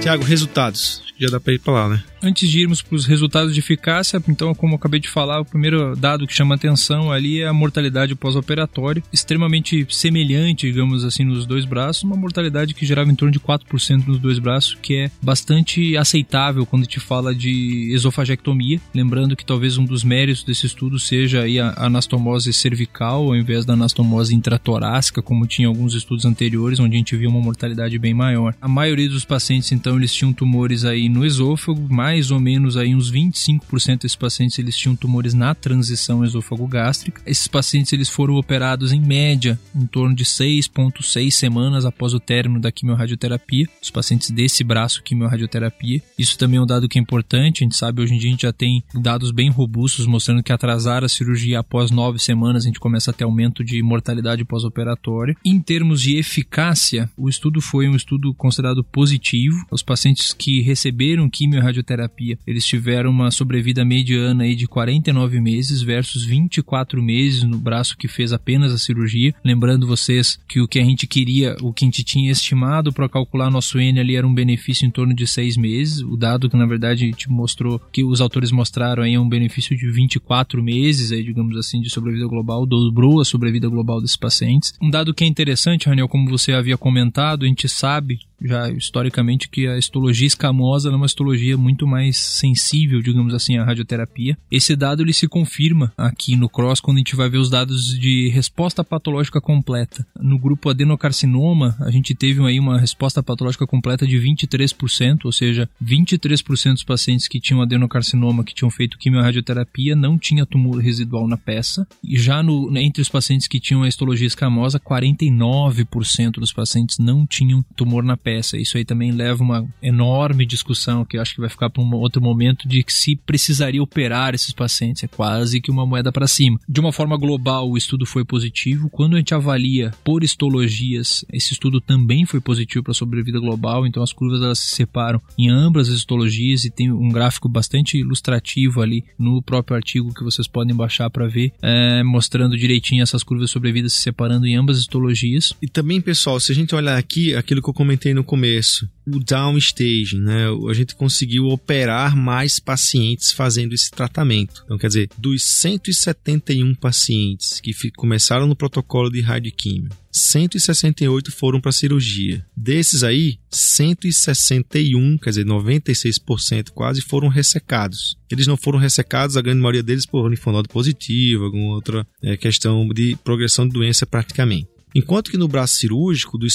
Tiago, 0.00 0.22
resultados. 0.22 1.02
Já 1.18 1.28
dá 1.28 1.40
para 1.40 1.54
ir 1.54 1.58
para 1.58 1.72
lá, 1.72 1.88
né? 1.88 2.04
Antes 2.22 2.50
de 2.50 2.60
irmos 2.60 2.82
para 2.82 2.96
os 2.96 3.06
resultados 3.06 3.54
de 3.54 3.60
eficácia, 3.60 4.20
então, 4.28 4.54
como 4.54 4.72
eu 4.72 4.76
acabei 4.76 4.98
de 4.98 5.08
falar, 5.08 5.40
o 5.40 5.44
primeiro 5.44 5.94
dado 5.94 6.26
que 6.26 6.34
chama 6.34 6.54
atenção 6.54 7.12
ali 7.12 7.40
é 7.40 7.46
a 7.46 7.52
mortalidade 7.52 8.14
pós-operatória, 8.14 9.02
extremamente 9.12 9.86
semelhante, 9.88 10.66
digamos 10.66 11.04
assim, 11.04 11.24
nos 11.24 11.46
dois 11.46 11.64
braços, 11.64 12.02
uma 12.02 12.16
mortalidade 12.16 12.74
que 12.74 12.84
gerava 12.84 13.10
em 13.10 13.14
torno 13.14 13.32
de 13.32 13.40
4% 13.40 14.06
nos 14.06 14.18
dois 14.18 14.38
braços, 14.38 14.76
que 14.82 14.96
é 14.96 15.10
bastante 15.22 15.96
aceitável 15.96 16.66
quando 16.66 16.86
te 16.86 16.98
fala 16.98 17.34
de 17.34 17.92
esofagectomia. 17.92 18.80
Lembrando 18.94 19.36
que 19.36 19.44
talvez 19.44 19.78
um 19.78 19.84
dos 19.84 20.02
méritos 20.02 20.42
desse 20.42 20.66
estudo 20.66 20.98
seja 20.98 21.44
a 21.76 21.86
anastomose 21.86 22.52
cervical 22.52 23.26
ao 23.26 23.36
invés 23.36 23.64
da 23.64 23.74
anastomose 23.74 24.34
intratorácica, 24.34 25.22
como 25.22 25.46
tinha 25.46 25.68
alguns 25.68 25.94
estudos 25.94 26.24
anteriores, 26.24 26.80
onde 26.80 26.96
a 26.96 26.98
gente 26.98 27.16
viu 27.16 27.30
uma 27.30 27.40
mortalidade 27.40 27.98
bem 27.98 28.14
maior. 28.14 28.54
A 28.60 28.68
maioria 28.68 29.08
dos 29.08 29.24
pacientes, 29.24 29.70
então, 29.72 29.96
eles 29.96 30.12
tinham 30.12 30.32
tumores 30.32 30.84
aí 30.84 31.08
no 31.08 31.24
esôfago, 31.24 31.86
mais 31.88 32.07
ou 32.30 32.40
menos 32.40 32.76
aí 32.76 32.94
uns 32.94 33.12
25% 33.12 34.02
desses 34.02 34.16
pacientes 34.16 34.58
eles 34.58 34.76
tinham 34.76 34.96
tumores 34.96 35.34
na 35.34 35.54
transição 35.54 36.24
esôfago-gástrica. 36.24 37.20
Esses 37.26 37.46
pacientes 37.46 37.92
eles 37.92 38.08
foram 38.08 38.36
operados 38.36 38.92
em 38.92 39.00
média 39.00 39.58
em 39.74 39.86
torno 39.86 40.14
de 40.14 40.24
6.6 40.24 41.30
semanas 41.30 41.84
após 41.84 42.14
o 42.14 42.20
término 42.20 42.60
da 42.60 42.72
quimiorradioterapia. 42.72 43.66
Os 43.82 43.90
pacientes 43.90 44.30
desse 44.30 44.64
braço 44.64 45.02
quimiorradioterapia. 45.02 46.02
Isso 46.18 46.38
também 46.38 46.58
é 46.58 46.62
um 46.62 46.66
dado 46.66 46.88
que 46.88 46.98
é 46.98 47.02
importante. 47.02 47.62
A 47.62 47.64
gente 47.64 47.76
sabe 47.76 48.00
hoje 48.00 48.14
em 48.14 48.18
dia 48.18 48.28
a 48.28 48.32
gente 48.32 48.42
já 48.42 48.52
tem 48.52 48.82
dados 48.94 49.30
bem 49.30 49.50
robustos 49.50 50.06
mostrando 50.06 50.42
que 50.42 50.52
atrasar 50.52 51.04
a 51.04 51.08
cirurgia 51.08 51.60
após 51.60 51.90
nove 51.90 52.18
semanas 52.18 52.64
a 52.64 52.66
gente 52.68 52.80
começa 52.80 53.10
a 53.10 53.14
ter 53.14 53.24
aumento 53.24 53.62
de 53.62 53.82
mortalidade 53.82 54.44
pós-operatória. 54.44 55.36
Em 55.44 55.60
termos 55.60 56.00
de 56.00 56.16
eficácia, 56.16 57.10
o 57.16 57.28
estudo 57.28 57.60
foi 57.60 57.86
um 57.86 57.94
estudo 57.94 58.32
considerado 58.32 58.82
positivo. 58.82 59.66
Os 59.70 59.82
pacientes 59.82 60.32
que 60.32 60.62
receberam 60.62 61.28
quimiorradioterapia 61.28 61.97
terapia. 61.98 62.38
Eles 62.46 62.64
tiveram 62.64 63.10
uma 63.10 63.30
sobrevida 63.30 63.84
mediana 63.84 64.44
aí 64.44 64.54
de 64.54 64.66
49 64.68 65.40
meses 65.40 65.82
versus 65.82 66.24
24 66.24 67.02
meses 67.02 67.42
no 67.42 67.58
braço 67.58 67.96
que 67.96 68.06
fez 68.06 68.32
apenas 68.32 68.72
a 68.72 68.78
cirurgia. 68.78 69.34
Lembrando 69.44 69.86
vocês 69.86 70.38
que 70.48 70.60
o 70.60 70.68
que 70.68 70.78
a 70.78 70.84
gente 70.84 71.06
queria, 71.06 71.56
o 71.60 71.72
que 71.72 71.84
a 71.84 71.86
gente 71.86 72.04
tinha 72.04 72.30
estimado 72.30 72.92
para 72.92 73.08
calcular 73.08 73.50
nosso 73.50 73.78
N 73.78 73.98
ali 73.98 74.14
era 74.16 74.26
um 74.26 74.34
benefício 74.34 74.86
em 74.86 74.90
torno 74.90 75.14
de 75.14 75.26
6 75.26 75.56
meses. 75.56 76.00
O 76.00 76.16
dado 76.16 76.48
que 76.48 76.56
na 76.56 76.66
verdade 76.66 77.04
a 77.04 77.06
gente 77.06 77.28
mostrou, 77.28 77.80
que 77.92 78.04
os 78.04 78.20
autores 78.20 78.52
mostraram 78.52 79.02
aí 79.02 79.14
é 79.14 79.20
um 79.20 79.28
benefício 79.28 79.76
de 79.76 79.90
24 79.90 80.62
meses, 80.62 81.10
aí, 81.10 81.22
digamos 81.22 81.56
assim, 81.56 81.80
de 81.80 81.90
sobrevida 81.90 82.26
global, 82.26 82.66
dobrou 82.66 83.20
a 83.20 83.24
sobrevida 83.24 83.68
global 83.68 84.00
desses 84.00 84.16
pacientes. 84.16 84.74
Um 84.80 84.90
dado 84.90 85.14
que 85.14 85.24
é 85.24 85.26
interessante, 85.26 85.88
Raniel, 85.88 86.08
como 86.08 86.30
você 86.30 86.52
havia 86.52 86.76
comentado, 86.76 87.44
a 87.44 87.48
gente 87.48 87.68
sabe 87.68 88.20
já 88.40 88.70
historicamente 88.70 89.48
que 89.48 89.66
a 89.66 89.76
histologia 89.76 90.26
escamosa 90.26 90.90
é 90.90 90.94
uma 90.94 91.06
histologia 91.06 91.56
muito 91.56 91.86
mais 91.86 92.16
sensível, 92.16 93.02
digamos 93.02 93.34
assim, 93.34 93.56
à 93.56 93.64
radioterapia. 93.64 94.38
Esse 94.50 94.76
dado 94.76 95.02
ele 95.02 95.12
se 95.12 95.26
confirma 95.26 95.92
aqui 95.96 96.36
no 96.36 96.48
CROSS 96.48 96.80
quando 96.80 96.98
a 96.98 97.00
gente 97.00 97.16
vai 97.16 97.28
ver 97.28 97.38
os 97.38 97.50
dados 97.50 97.98
de 97.98 98.28
resposta 98.28 98.84
patológica 98.84 99.40
completa. 99.40 100.06
No 100.18 100.38
grupo 100.38 100.70
adenocarcinoma, 100.70 101.76
a 101.80 101.90
gente 101.90 102.14
teve 102.14 102.44
aí 102.44 102.58
uma 102.58 102.78
resposta 102.78 103.22
patológica 103.22 103.66
completa 103.66 104.06
de 104.06 104.16
23%, 104.16 105.24
ou 105.24 105.32
seja, 105.32 105.68
23% 105.82 106.72
dos 106.74 106.84
pacientes 106.84 107.26
que 107.28 107.40
tinham 107.40 107.62
adenocarcinoma 107.62 108.44
que 108.44 108.54
tinham 108.54 108.70
feito 108.70 108.98
quimiorradioterapia 108.98 109.96
não 109.96 110.18
tinha 110.18 110.46
tumor 110.46 110.78
residual 110.78 111.26
na 111.26 111.36
peça. 111.36 111.86
E 112.02 112.18
já 112.18 112.42
no, 112.42 112.76
entre 112.78 113.02
os 113.02 113.08
pacientes 113.08 113.48
que 113.48 113.60
tinham 113.60 113.82
a 113.82 113.88
histologia 113.88 114.26
escamosa, 114.26 114.78
49% 114.78 116.32
dos 116.32 116.52
pacientes 116.52 116.98
não 116.98 117.26
tinham 117.26 117.64
tumor 117.74 118.02
na 118.04 118.16
peça 118.16 118.27
peça. 118.28 118.58
Isso 118.58 118.76
aí 118.76 118.84
também 118.84 119.10
leva 119.10 119.42
uma 119.42 119.66
enorme 119.82 120.44
discussão 120.44 121.02
que 121.02 121.16
eu 121.16 121.22
acho 121.22 121.34
que 121.34 121.40
vai 121.40 121.48
ficar 121.48 121.70
para 121.70 121.82
um 121.82 121.94
outro 121.94 122.20
momento 122.20 122.68
de 122.68 122.82
que 122.82 122.92
se 122.92 123.16
precisaria 123.16 123.82
operar 123.82 124.34
esses 124.34 124.52
pacientes. 124.52 125.02
É 125.02 125.08
quase 125.08 125.62
que 125.62 125.70
uma 125.70 125.86
moeda 125.86 126.12
para 126.12 126.26
cima. 126.26 126.60
De 126.68 126.78
uma 126.78 126.92
forma 126.92 127.16
global, 127.16 127.70
o 127.70 127.78
estudo 127.78 128.04
foi 128.04 128.26
positivo. 128.26 128.90
Quando 128.90 129.14
a 129.14 129.18
gente 129.18 129.34
avalia 129.34 129.92
por 130.04 130.22
histologias, 130.22 131.24
esse 131.32 131.54
estudo 131.54 131.80
também 131.80 132.26
foi 132.26 132.38
positivo 132.38 132.84
para 132.84 132.90
a 132.90 132.94
sobrevida 132.94 133.40
global. 133.40 133.86
Então 133.86 134.02
as 134.02 134.12
curvas 134.12 134.42
elas 134.42 134.58
se 134.58 134.76
separam 134.76 135.22
em 135.38 135.48
ambas 135.48 135.88
as 135.88 135.94
histologias 135.94 136.64
e 136.64 136.70
tem 136.70 136.92
um 136.92 137.08
gráfico 137.08 137.48
bastante 137.48 137.96
ilustrativo 137.96 138.82
ali 138.82 139.04
no 139.18 139.40
próprio 139.40 139.74
artigo 139.74 140.12
que 140.12 140.22
vocês 140.22 140.46
podem 140.46 140.76
baixar 140.76 141.08
para 141.08 141.26
ver, 141.26 141.52
é, 141.62 142.02
mostrando 142.02 142.58
direitinho 142.58 143.02
essas 143.02 143.22
curvas 143.22 143.46
de 143.48 143.52
sobrevida 143.52 143.88
se 143.88 144.02
separando 144.02 144.46
em 144.46 144.54
ambas 144.54 144.76
as 144.76 144.82
histologias. 144.82 145.54
E 145.62 145.66
também, 145.66 145.98
pessoal, 146.00 146.38
se 146.38 146.52
a 146.52 146.54
gente 146.54 146.74
olhar 146.74 146.98
aqui, 146.98 147.34
aquilo 147.34 147.62
que 147.62 147.70
eu 147.70 147.74
comentei 147.74 148.12
no 148.18 148.24
começo, 148.24 148.88
o 149.06 149.18
downstage, 149.18 150.18
né? 150.18 150.46
A 150.68 150.74
gente 150.74 150.94
conseguiu 150.94 151.46
operar 151.46 152.16
mais 152.16 152.58
pacientes 152.58 153.32
fazendo 153.32 153.72
esse 153.72 153.90
tratamento. 153.90 154.62
Então, 154.64 154.76
quer 154.76 154.88
dizer, 154.88 155.08
dos 155.16 155.42
171 155.44 156.74
pacientes 156.74 157.60
que 157.60 157.72
começaram 157.92 158.46
no 158.46 158.56
protocolo 158.56 159.10
de 159.10 159.20
radioquímio, 159.20 159.90
168 160.10 161.30
foram 161.30 161.60
para 161.60 161.72
cirurgia. 161.72 162.44
Desses 162.56 163.04
aí, 163.04 163.38
161, 163.50 165.16
quer 165.18 165.30
dizer, 165.30 165.46
96% 165.46 166.70
quase, 166.70 167.00
foram 167.00 167.28
ressecados. 167.28 168.18
Eles 168.30 168.46
não 168.46 168.56
foram 168.56 168.78
ressecados, 168.78 169.36
a 169.36 169.42
grande 169.42 169.60
maioria 169.60 169.82
deles 169.82 170.04
por 170.04 170.28
linfonodo 170.28 170.68
positivo, 170.68 171.44
alguma 171.44 171.74
outra 171.74 172.06
é, 172.22 172.36
questão 172.36 172.86
de 172.88 173.16
progressão 173.24 173.66
de 173.66 173.72
doença 173.72 174.04
praticamente. 174.04 174.68
Enquanto 174.94 175.30
que 175.30 175.36
no 175.36 175.48
braço 175.48 175.76
cirúrgico, 175.76 176.38
dos 176.38 176.54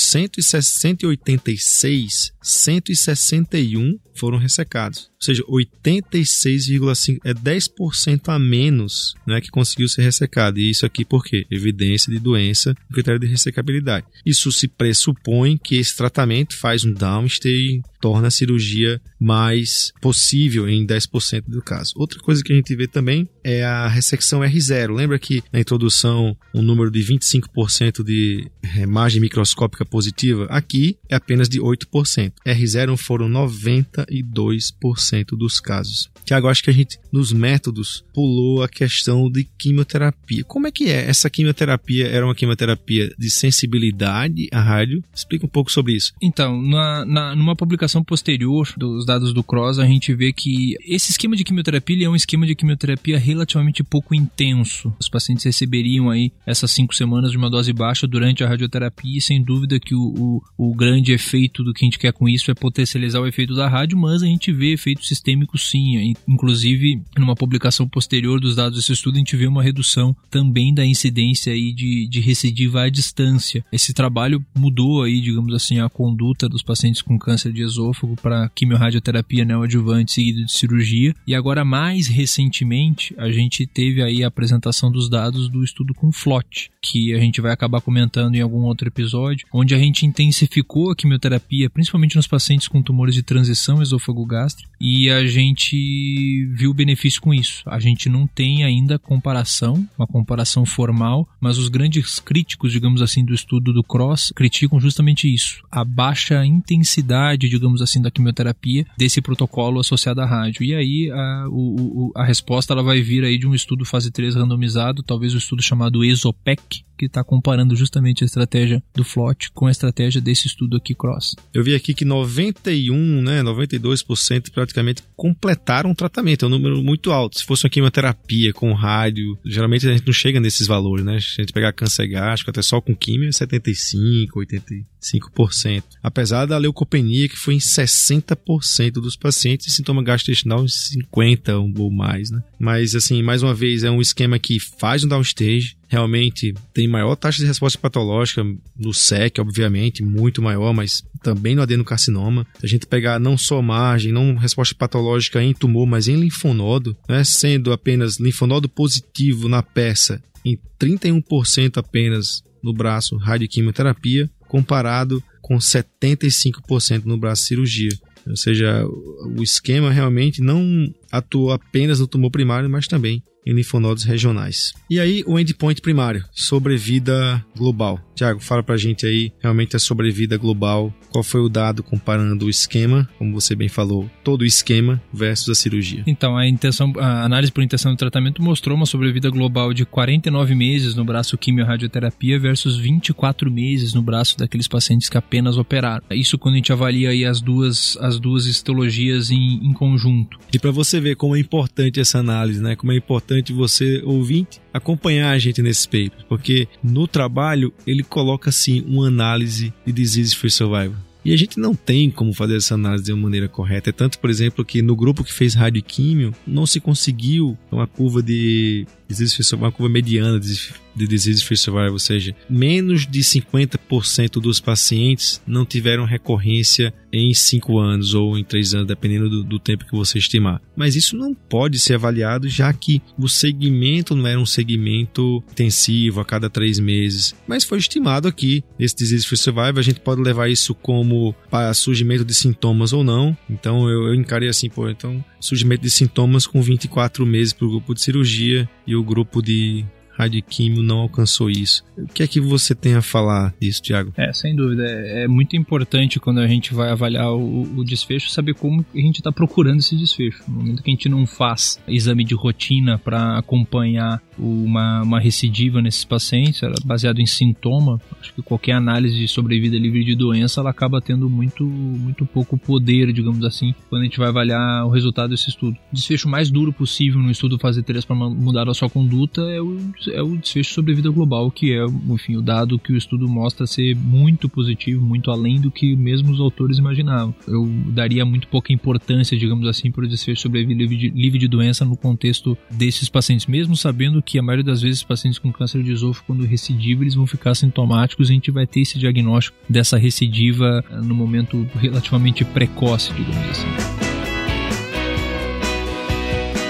186, 0.62 2.33
161 2.43 3.97
foram 4.15 4.38
ressecados. 4.38 5.09
Ou 5.13 5.25
seja, 5.25 5.43
86,5 5.43 7.19
é 7.23 7.33
10% 7.33 8.21
a 8.27 8.38
menos 8.38 9.15
né, 9.25 9.39
que 9.39 9.50
conseguiu 9.50 9.88
ser 9.88 10.03
ressecado. 10.03 10.59
E 10.59 10.69
isso 10.69 10.85
aqui 10.85 11.05
por 11.05 11.23
quê? 11.23 11.45
Evidência 11.50 12.12
de 12.12 12.19
doença, 12.19 12.75
critério 12.91 13.19
de 13.19 13.27
ressecabilidade. 13.27 14.05
Isso 14.25 14.51
se 14.51 14.67
pressupõe 14.67 15.57
que 15.57 15.77
esse 15.77 15.95
tratamento 15.95 16.57
faz 16.57 16.83
um 16.83 16.93
downstaging, 16.93 17.81
torna 18.01 18.27
a 18.27 18.31
cirurgia 18.31 19.01
mais 19.19 19.93
possível 20.01 20.67
em 20.67 20.85
10% 20.85 21.45
do 21.47 21.62
caso. 21.62 21.93
Outra 21.95 22.19
coisa 22.19 22.43
que 22.43 22.51
a 22.51 22.55
gente 22.55 22.75
vê 22.75 22.85
também 22.85 23.27
é 23.43 23.63
a 23.63 23.88
ressecção 23.88 24.41
R0. 24.41 24.93
Lembra 24.93 25.17
que 25.17 25.41
na 25.53 25.62
introdução 25.62 26.35
um 26.53 26.62
número 26.62 26.91
de 26.91 27.00
25% 27.00 28.03
de 28.03 28.51
margem 28.88 29.21
microscópica 29.21 29.85
positiva? 29.85 30.45
Aqui 30.50 30.97
é 31.09 31.15
apenas 31.15 31.47
de 31.47 31.62
8%. 31.62 32.33
R0 32.46 32.98
foram 32.98 33.30
92% 33.30 35.38
dos 35.38 35.60
casos. 35.60 36.10
Tiago, 36.25 36.48
acho 36.48 36.63
que 36.63 36.70
a 36.70 36.74
gente, 36.74 36.98
nos 37.12 37.34
métodos, 37.34 38.04
pulou 38.13 38.63
a 38.63 38.70
questão 38.70 39.30
de 39.30 39.44
quimioterapia. 39.58 40.44
Como 40.44 40.68
é 40.68 40.72
que 40.72 40.90
é? 40.90 41.10
Essa 41.10 41.30
quimioterapia 41.30 42.08
era 42.08 42.25
uma 42.25 42.36
quimioterapia 42.36 43.13
de 43.18 43.30
sensibilidade 43.30 44.48
à 44.52 44.62
rádio? 44.62 45.04
Explica 45.13 45.46
um 45.46 45.50
pouco 45.50 45.72
sobre 45.72 45.94
isso. 45.94 46.13
Então, 46.22 46.62
na, 46.62 47.06
na, 47.06 47.36
numa 47.36 47.56
publicação 47.56 48.04
posterior 48.04 48.72
dos 48.78 49.06
dados 49.06 49.34
do 49.34 49.44
CROSS, 49.44 49.80
a 49.80 49.86
gente 49.86 50.13
vê 50.13 50.32
que 50.32 50.75
esse 50.86 51.12
esquema 51.12 51.36
de 51.36 51.44
quimioterapia 51.44 52.06
é 52.06 52.10
um 52.10 52.16
esquema 52.16 52.46
de 52.46 52.56
quimioterapia 52.56 53.20
relativamente 53.20 53.84
pouco 53.84 54.16
intenso. 54.16 54.94
Os 55.00 55.10
pacientes 55.10 55.46
receberiam 55.46 56.10
aí 56.10 56.32
essas 56.46 56.72
cinco 56.72 56.96
semanas 56.96 57.32
de 57.32 57.38
uma 57.38 57.50
dose 57.50 57.74
baixa 57.74 58.08
durante 58.08 58.44
a 58.44 58.48
radioterapia 58.48 59.18
e 59.18 59.22
sem 59.22 59.44
dúvida 59.44 59.80
que 59.80 59.96
o, 59.96 60.42
o, 60.58 60.58
o 60.58 60.75
grande 60.75 61.12
efeito 61.12 61.63
do 61.63 61.74
que 61.74 61.84
a 61.84 61.88
gente 61.88 62.00
quer 62.00 62.13
com 62.24 62.30
isso 62.30 62.50
é 62.50 62.53
potencializar 62.53 63.20
o 63.20 63.27
efeito 63.27 63.53
da 63.53 63.68
rádio, 63.68 63.98
mas 63.98 64.24
a 64.24 64.25
gente 64.25 64.50
vê 64.53 64.72
efeitos 64.72 65.10
sistêmicos 65.10 65.70
sim. 65.70 66.13
Inclusive, 66.25 67.01
numa 67.18 67.36
publicação 67.36 67.86
posterior 67.86 68.39
dos 68.39 68.56
dados 68.56 68.77
desse 68.77 68.94
estudo, 68.94 69.15
a 69.15 69.18
gente 69.18 69.36
vê 69.36 69.46
uma 69.46 69.62
redução 69.62 70.15
também 70.32 70.74
da 70.74 70.86
incidência 70.86 71.51
aí 71.51 71.74
de, 71.74 72.08
de 72.08 72.22
recidiva 72.22 72.84
à 72.84 72.89
distância. 72.89 73.65
Esse 73.74 73.94
trabalho 73.94 74.42
mudou 74.56 75.03
aí, 75.03 75.20
digamos 75.20 75.53
assim, 75.53 75.82
a 75.82 75.89
conduta 75.89 76.48
dos 76.48 76.63
pacientes 76.63 77.01
com 77.01 77.20
câncer 77.20 77.51
de 77.51 77.62
esôfago 77.62 78.15
para 78.15 78.50
quimiorradioterapia 78.56 79.44
neoadjuvante 79.44 80.13
seguida 80.13 80.46
de 80.46 80.51
cirurgia. 80.53 81.13
E 81.27 81.36
agora, 81.36 81.65
mais 81.65 82.08
recentemente, 82.08 83.13
a 83.18 83.30
gente 83.30 83.68
teve 83.68 84.01
aí 84.01 84.24
a 84.24 84.27
apresentação 84.30 84.89
dos 84.89 85.10
dados 85.10 85.50
do 85.50 85.62
estudo 85.62 85.94
com 85.94 86.10
FLOT, 86.10 86.72
que 86.82 87.13
a 87.13 87.20
gente 87.20 87.42
vai 87.42 87.51
acabar 87.51 87.82
comentando 87.82 88.36
em 88.36 88.42
algum 88.42 88.62
outro 88.62 88.88
episódio, 88.88 89.46
onde 89.51 89.75
a 89.75 89.77
gente 89.77 90.06
intensificou 90.06 90.89
a 90.89 90.96
quimioterapia, 90.96 91.70
principalmente 91.70 92.12
nos 92.15 92.27
pacientes 92.27 92.67
com 92.67 92.82
tumores 92.82 93.15
de 93.15 93.24
transição 93.24 93.82
esôfago-gástrico, 93.82 94.70
e 94.79 95.10
a 95.10 95.25
gente 95.25 96.46
viu 96.53 96.74
benefício 96.74 97.22
com 97.22 97.34
isso. 97.34 97.63
A 97.65 97.79
gente 97.79 98.10
não 98.10 98.27
tem 98.27 98.63
ainda 98.63 99.00
comparação, 99.00 99.88
uma 99.98 100.08
comparação 100.08 100.65
formal, 100.65 101.27
mas 101.39 101.58
os 101.58 101.70
grandes 101.70 102.20
críticos, 102.20 102.72
digamos 102.72 103.01
assim, 103.01 103.24
do 103.24 103.34
estudo 103.34 103.74
do 103.74 103.84
Cross 103.84 104.34
criticam 104.36 104.79
justamente 104.79 105.32
isso, 105.32 105.63
a 105.72 105.84
baixa 105.84 106.46
intensidade, 106.46 107.50
digamos 107.50 107.82
assim, 107.82 108.01
da 108.01 108.12
quimioterapia 108.12 108.86
desse 108.98 109.22
protocolo 109.22 109.79
associado 109.79 110.22
à 110.22 110.25
rádio. 110.25 110.63
E 110.63 110.74
aí 110.74 111.12
a, 111.12 111.48
o, 111.50 112.12
a 112.15 112.24
resposta 112.24 112.74
ela 112.74 112.84
vai 112.84 113.01
vir 113.01 113.24
aí 113.24 113.38
de 113.38 113.48
um 113.48 113.53
estudo 113.53 113.86
fase 113.86 114.12
3 114.12 114.36
randomizado, 114.36 115.03
talvez 115.03 115.34
o 115.34 115.36
um 115.36 115.39
estudo 115.39 115.62
chamado 115.62 116.03
ESOPEC, 116.03 116.84
que 116.98 117.05
está 117.05 117.24
comparando 117.24 117.75
justamente 117.75 118.24
a 118.24 118.25
estratégia 118.25 118.84
do 118.96 119.03
Flot 119.03 119.51
com 119.51 119.67
a 119.67 119.72
estratégia 119.72 120.22
desse 120.22 120.48
estudo 120.48 120.77
aqui 120.77 120.93
cross. 120.93 121.36
Eu 121.53 121.63
vi 121.63 121.75
aqui 121.75 121.93
que 121.93 122.02
91, 122.03 123.22
né, 123.22 123.41
92% 123.41 124.51
praticamente 124.51 125.03
completaram 125.15 125.91
o 125.91 125.95
tratamento, 125.95 126.45
é 126.45 126.48
um 126.48 126.51
número 126.51 126.83
muito 126.83 127.12
alto. 127.12 127.38
Se 127.39 127.45
fosse 127.45 127.65
uma 127.65 127.69
quimioterapia 127.69 128.53
com 128.53 128.74
rádio, 128.74 129.38
geralmente 129.45 129.88
a 129.88 129.91
gente 129.91 130.05
não 130.05 130.13
chega 130.13 130.39
nesses 130.39 130.67
valores, 130.67 131.05
né? 131.05 131.19
Se 131.19 131.36
a 131.39 131.41
gente 131.41 131.53
pegar 131.53 131.74
câncer 131.74 132.07
gástrico, 132.07 132.51
até 132.51 132.62
só 132.62 132.81
com 132.81 132.95
quimio, 132.95 133.29
é 133.29 133.31
75, 133.31 134.39
85%. 134.39 135.83
Apesar 136.01 136.45
da 136.45 136.57
leucopenia, 136.57 137.27
que 137.29 137.38
foi 137.38 137.55
em 137.55 137.60
60% 137.60 138.93
dos 138.93 139.15
pacientes, 139.15 139.67
e 139.67 139.72
sintoma 139.72 140.03
gastrointestinal 140.03 140.63
em 140.63 140.67
50% 140.67 141.79
ou 141.79 141.91
mais, 141.91 142.31
né? 142.31 142.43
Mas, 142.60 142.95
assim, 142.95 143.22
mais 143.22 143.43
uma 143.43 143.53
vez, 143.53 143.83
é 143.83 143.91
um 143.91 144.01
esquema 144.01 144.39
que 144.39 144.60
faz 144.60 145.03
um 145.03 145.07
downstage, 145.07 145.75
realmente 145.93 146.55
tem 146.73 146.88
maior 146.88 147.15
taxa 147.15 147.38
de 147.38 147.45
resposta 147.45 147.77
patológica 147.77 148.43
no 148.75 148.93
SEC, 148.93 149.39
obviamente, 149.39 150.03
muito 150.03 150.41
maior, 150.41 150.73
mas 150.73 151.03
também 151.21 151.55
no 151.55 151.62
adenocarcinoma. 151.62 152.47
Se 152.59 152.65
a 152.65 152.69
gente 152.69 152.88
pegar 152.88 153.19
não 153.19 153.38
só 153.38 153.62
margem, 153.62 154.12
não 154.12 154.35
resposta 154.35 154.73
patológica 154.73 155.41
em 155.41 155.53
tumor, 155.53 155.86
mas 155.86 156.08
em 156.08 156.15
linfonodo, 156.15 156.97
né, 157.08 157.23
sendo 157.23 157.71
apenas 157.71 158.19
linfonodo 158.19 158.67
positivo 158.67 159.47
na 159.47 159.62
peça 159.62 160.21
em 160.43 160.58
31% 160.79 161.77
apenas 161.77 162.41
no 162.62 162.73
braço 162.73 163.15
radioquimioterapia, 163.15 164.29
comparado 164.47 165.23
com 165.41 165.58
75% 165.58 167.06
no 167.06 167.17
braço 167.17 167.45
cirurgia. 167.45 167.91
Ou 168.27 168.36
seja, 168.36 168.84
o 168.86 169.43
esquema 169.43 169.91
realmente 169.91 170.41
não 170.41 170.91
atuou 171.12 171.51
apenas 171.51 171.99
no 171.99 172.08
tumor 172.08 172.32
primário, 172.32 172.69
mas 172.69 172.88
também 172.88 173.21
em 173.45 173.53
linfonodos 173.53 174.03
regionais. 174.03 174.73
E 174.89 174.99
aí, 174.99 175.23
o 175.25 175.39
endpoint 175.39 175.82
primário, 175.82 176.23
sobrevida 176.32 177.43
global. 177.56 177.99
Tiago, 178.15 178.39
fala 178.39 178.63
pra 178.63 178.77
gente 178.77 179.06
aí, 179.06 179.32
realmente 179.39 179.75
a 179.75 179.79
sobrevida 179.79 180.38
global, 180.38 180.93
qual 181.10 181.23
foi 181.23 181.41
o 181.41 181.49
dado 181.49 181.84
comparando 181.84 182.45
o 182.45 182.49
esquema, 182.49 183.10
como 183.17 183.34
você 183.34 183.56
bem 183.56 183.67
falou, 183.67 184.10
todo 184.23 184.41
o 184.41 184.45
esquema 184.45 185.01
versus 185.12 185.49
a 185.49 185.56
cirurgia. 185.56 186.03
Então, 186.06 186.38
a, 186.38 186.47
intenção, 186.47 186.93
a 186.97 187.23
análise 187.23 187.51
por 187.51 187.63
intenção 187.63 187.91
de 187.91 187.97
tratamento 187.97 188.41
mostrou 188.41 188.77
uma 188.77 188.86
sobrevida 188.86 189.29
global 189.29 189.73
de 189.73 189.86
49 189.86 190.56
meses 190.56 190.95
no 190.95 191.03
braço 191.03 191.38
quimio-radioterapia 191.38 192.39
versus 192.39 192.77
24 192.77 193.51
meses 193.51 193.93
no 193.93 194.01
braço 194.01 194.38
daqueles 194.38 194.67
pacientes 194.67 195.10
que 195.10 195.17
apenas 195.17 195.58
operaram. 195.58 196.03
Isso 196.12 196.38
quando 196.38 196.53
a 196.53 196.58
gente 196.58 196.71
avalia 196.71 197.10
aí 197.10 197.25
as 197.25 197.41
duas, 197.41 197.97
as 197.99 198.19
duas 198.19 198.45
histologias 198.45 199.32
em, 199.32 199.60
em 199.65 199.73
conjunto. 199.73 200.39
E 200.53 200.60
para 200.60 200.71
você 200.71 200.99
ver 200.99 201.15
como 201.15 201.36
é 201.36 201.39
importante 201.39 201.99
essa 201.99 202.19
análise, 202.19 202.62
né? 202.62 202.75
Como 202.75 202.91
é 202.91 202.95
importante 202.95 203.33
você, 203.41 204.02
ouvinte, 204.06 204.62
acompanhar 204.74 205.32
a 205.32 205.39
gente 205.39 205.62
nesses 205.62 205.86
papers, 205.86 206.24
porque 206.30 206.67
no 206.84 207.08
trabalho 207.08 207.74
ele 207.88 208.04
coloca 208.04 208.50
assim 208.50 208.84
uma 208.86 209.08
análise 209.08 209.74
de 209.86 209.91
disease 209.91 210.36
free 210.36 210.52
survival. 210.52 210.96
E 211.26 211.34
a 211.34 211.38
gente 211.38 211.58
não 211.58 211.74
tem 211.74 212.12
como 212.12 212.34
fazer 212.34 212.58
essa 212.58 212.76
análise 212.76 213.06
de 213.06 213.13
uma 213.13 213.24
maneira 213.24 213.48
correta. 213.48 213.89
É 213.89 213.93
tanto, 213.93 214.19
por 214.19 214.30
exemplo, 214.30 214.65
que 214.65 214.82
no 214.82 214.96
grupo 214.96 215.24
que 215.24 215.34
fez 215.34 215.54
radioquímio 215.54 216.34
não 216.46 216.65
se 216.65 216.82
conseguiu 216.82 217.58
uma 217.72 217.88
curva 217.88 218.22
de 218.22 218.86
disease 219.13 219.43
survival, 219.43 219.69
uma 219.69 219.71
curva 219.71 219.91
mediana 219.91 220.39
de, 220.39 221.08
disease 221.08 221.41
survival, 221.41 221.93
ou 221.93 221.99
seja, 221.99 222.36
menos 222.49 223.08
de 223.08 223.21
50% 223.21 224.41
dos 224.41 224.60
pacientes 224.60 225.41
não 225.45 225.65
tiveram 225.65 226.06
recorrência 226.06 226.93
em 227.12 227.34
5 227.34 227.80
anos 227.80 228.13
ou 228.13 228.38
em 228.38 228.43
3 228.43 228.73
anos, 228.73 228.88
dependendo 228.88 229.30
do, 229.30 229.43
do, 229.43 229.60
tempo 229.60 229.86
que 229.86 229.95
você 229.95 230.17
estimar. 230.17 230.62
Mas 230.76 230.95
isso 230.95 231.15
não 231.15 231.34
pode 231.34 231.80
ser 231.80 231.95
avaliado, 231.95 232.49
já 232.49 232.71
que 232.73 233.02
o 233.17 233.30
segmento 233.30 234.15
não 234.15 234.28
era 234.28 234.39
um 234.39 234.45
segmento 234.45 235.43
intensivo 235.52 236.19
a 236.19 236.26
cada 236.26 236.49
3 236.49 236.80
meses, 236.80 237.36
mas 237.47 237.63
foi 237.63 237.78
estimado 237.78 238.28
aqui, 238.28 238.63
esse 238.80 238.95
disease 238.95 239.23
survival, 239.23 239.78
a 239.78 239.84
gente 239.84 239.99
pode 239.99 240.21
levar 240.21 240.49
isso 240.49 240.73
como 240.73 241.36
surgimento 241.73 242.26
de 242.26 242.34
sintomas 242.34 242.93
ou 242.93 243.04
não. 243.04 243.36
Então 243.49 243.89
eu, 243.89 244.08
eu 244.08 244.15
encarei 244.15 244.49
assim, 244.49 244.69
pô, 244.69 244.89
então 244.89 245.23
surgimento 245.45 245.84
de 245.84 245.89
sintomas 245.89 246.47
com 246.47 246.62
24 246.62 247.25
meses 247.25 247.53
para 247.53 247.67
o 247.67 247.71
grupo 247.71 247.93
de 247.93 248.01
cirurgia 248.01 248.69
e 248.88 248.95
o 248.95 249.03
grupo 249.03 249.41
de 249.41 249.86
radioquímio 250.13 250.82
não 250.84 250.99
alcançou 250.99 251.49
isso. 251.49 251.84
O 251.97 252.08
que 252.08 252.23
é 252.23 252.28
que 252.28 252.39
você 252.39 252.73
tem 252.73 252.95
a 252.95 253.02
falar 253.02 253.54
disso, 253.60 253.82
Tiago? 253.82 254.13
É, 254.17 254.32
sem 254.34 254.56
dúvida. 254.56 254.84
É, 254.86 255.23
é, 255.23 255.28
muito 255.28 255.56
importante 255.56 256.19
quando 256.19 256.39
a 256.39 256.47
gente 256.47 256.73
vai 256.73 256.89
avaliar 256.89 257.32
o, 257.34 257.63
o 257.78 257.84
desfecho 257.84 258.30
saber 258.30 258.54
como 258.54 258.86
a 258.93 258.97
gente 258.97 259.17
está 259.17 259.32
procurando 259.32 259.80
esse 259.80 259.95
desfecho. 259.95 260.43
No 260.47 260.56
momento 260.56 260.84
que 260.84 260.89
a 260.89 260.93
gente 260.93 261.10
não 261.10 261.26
faz 261.26 261.80
exame 261.88 262.23
de 262.23 262.36
rotina 262.36 262.97
para 262.97 263.38
acompanhar 263.38 264.21
uma, 264.38 265.02
uma 265.04 265.19
recidiva 265.19 265.82
nesses 265.82 266.04
pacientes, 266.04 266.62
baseado 266.86 267.19
em 267.19 267.26
sintoma, 267.26 267.99
acho 268.19 268.34
que 268.34 268.41
qualquer 268.41 268.73
análise 268.73 269.17
de 269.17 269.28
sobrevida 269.28 269.78
livre 269.78 270.04
de 270.04 270.15
doença 270.15 270.62
ela 270.62 270.69
acaba 270.69 271.02
tendo 271.02 271.30
muito, 271.30 271.63
muito 271.63 272.26
pouco 272.26 272.58
poder, 272.58 273.12
digamos 273.13 273.43
assim, 273.45 273.73
quando 273.89 274.02
a 274.02 274.06
gente 274.06 274.17
vai 274.17 274.30
avaliar 274.30 274.86
o 274.86 274.89
resultado 274.89 275.30
desse 275.32 275.49
estudo. 275.49 275.78
O 275.91 275.95
desfecho 275.95 276.28
mais 276.28 276.49
duro 276.49 276.73
possível 276.73 277.19
no 277.19 277.32
estudo 277.32 277.60
fase 277.60 277.84
3 277.84 278.06
para 278.06 278.15
mudar 278.15 278.67
a 278.67 278.73
sua 278.73 278.89
conduta 278.89 279.41
é 279.41 279.62
o 279.62 279.78
é 280.08 280.22
o 280.22 280.38
desfecho 280.38 280.74
sobre 280.74 280.94
a 280.94 280.96
vida 280.96 281.10
global, 281.10 281.50
que 281.52 281.74
é, 281.74 281.86
enfim, 282.10 282.36
o 282.36 282.42
dado 282.42 282.80
que 282.80 282.92
o 282.92 282.98
estudo 282.98 283.28
mostra 283.28 283.66
ser 283.68 283.96
muito 283.96 284.50
positivo, 284.50 285.04
muito 285.06 285.32
além 285.32 285.60
do 285.60 285.72
que 285.72 285.96
mesmo 285.96 286.32
os 286.32 286.39
autores 286.39 286.78
imaginavam. 286.78 287.34
Eu 287.48 287.66
daria 287.88 288.26
muito 288.26 288.48
pouca 288.48 288.74
importância, 288.74 289.38
digamos 289.38 289.68
assim, 289.68 289.92
para 289.92 290.06
o 290.06 290.08
desfecho 290.08 290.42
sobre 290.42 290.62
a 290.62 290.66
vida 290.66 290.84
livre 290.84 291.39
de 291.39 291.48
doença 291.48 291.86
no 291.86 291.96
contexto 291.96 292.58
desses 292.72 293.10
pacientes, 293.10 293.46
mesmo 293.48 293.76
sabendo 293.76 294.22
que 294.22 294.39
a 294.39 294.44
maioria 294.44 294.63
das 294.63 294.82
vezes 294.82 295.04
pacientes 295.04 295.39
com 295.39 295.52
câncer 295.52 295.84
de 295.84 295.92
esôfago, 295.92 296.26
quando 296.28 296.46
recidiva, 296.46 297.04
eles 297.04 297.16
vão 297.16 297.28
ficar 297.28 297.56
sintomáticos 297.56 298.30
e 298.30 298.32
a 298.32 298.36
gente 298.36 298.52
vai 298.52 298.66
ter 298.66 298.82
esse 298.82 298.98
diagnóstico 298.98 299.58
dessa 299.70 299.98
recidiva 299.98 300.84
no 301.04 301.16
momento 301.16 301.68
relativamente 301.76 302.44
precoce, 302.46 303.13
digamos 303.13 303.50
assim. 303.50 304.04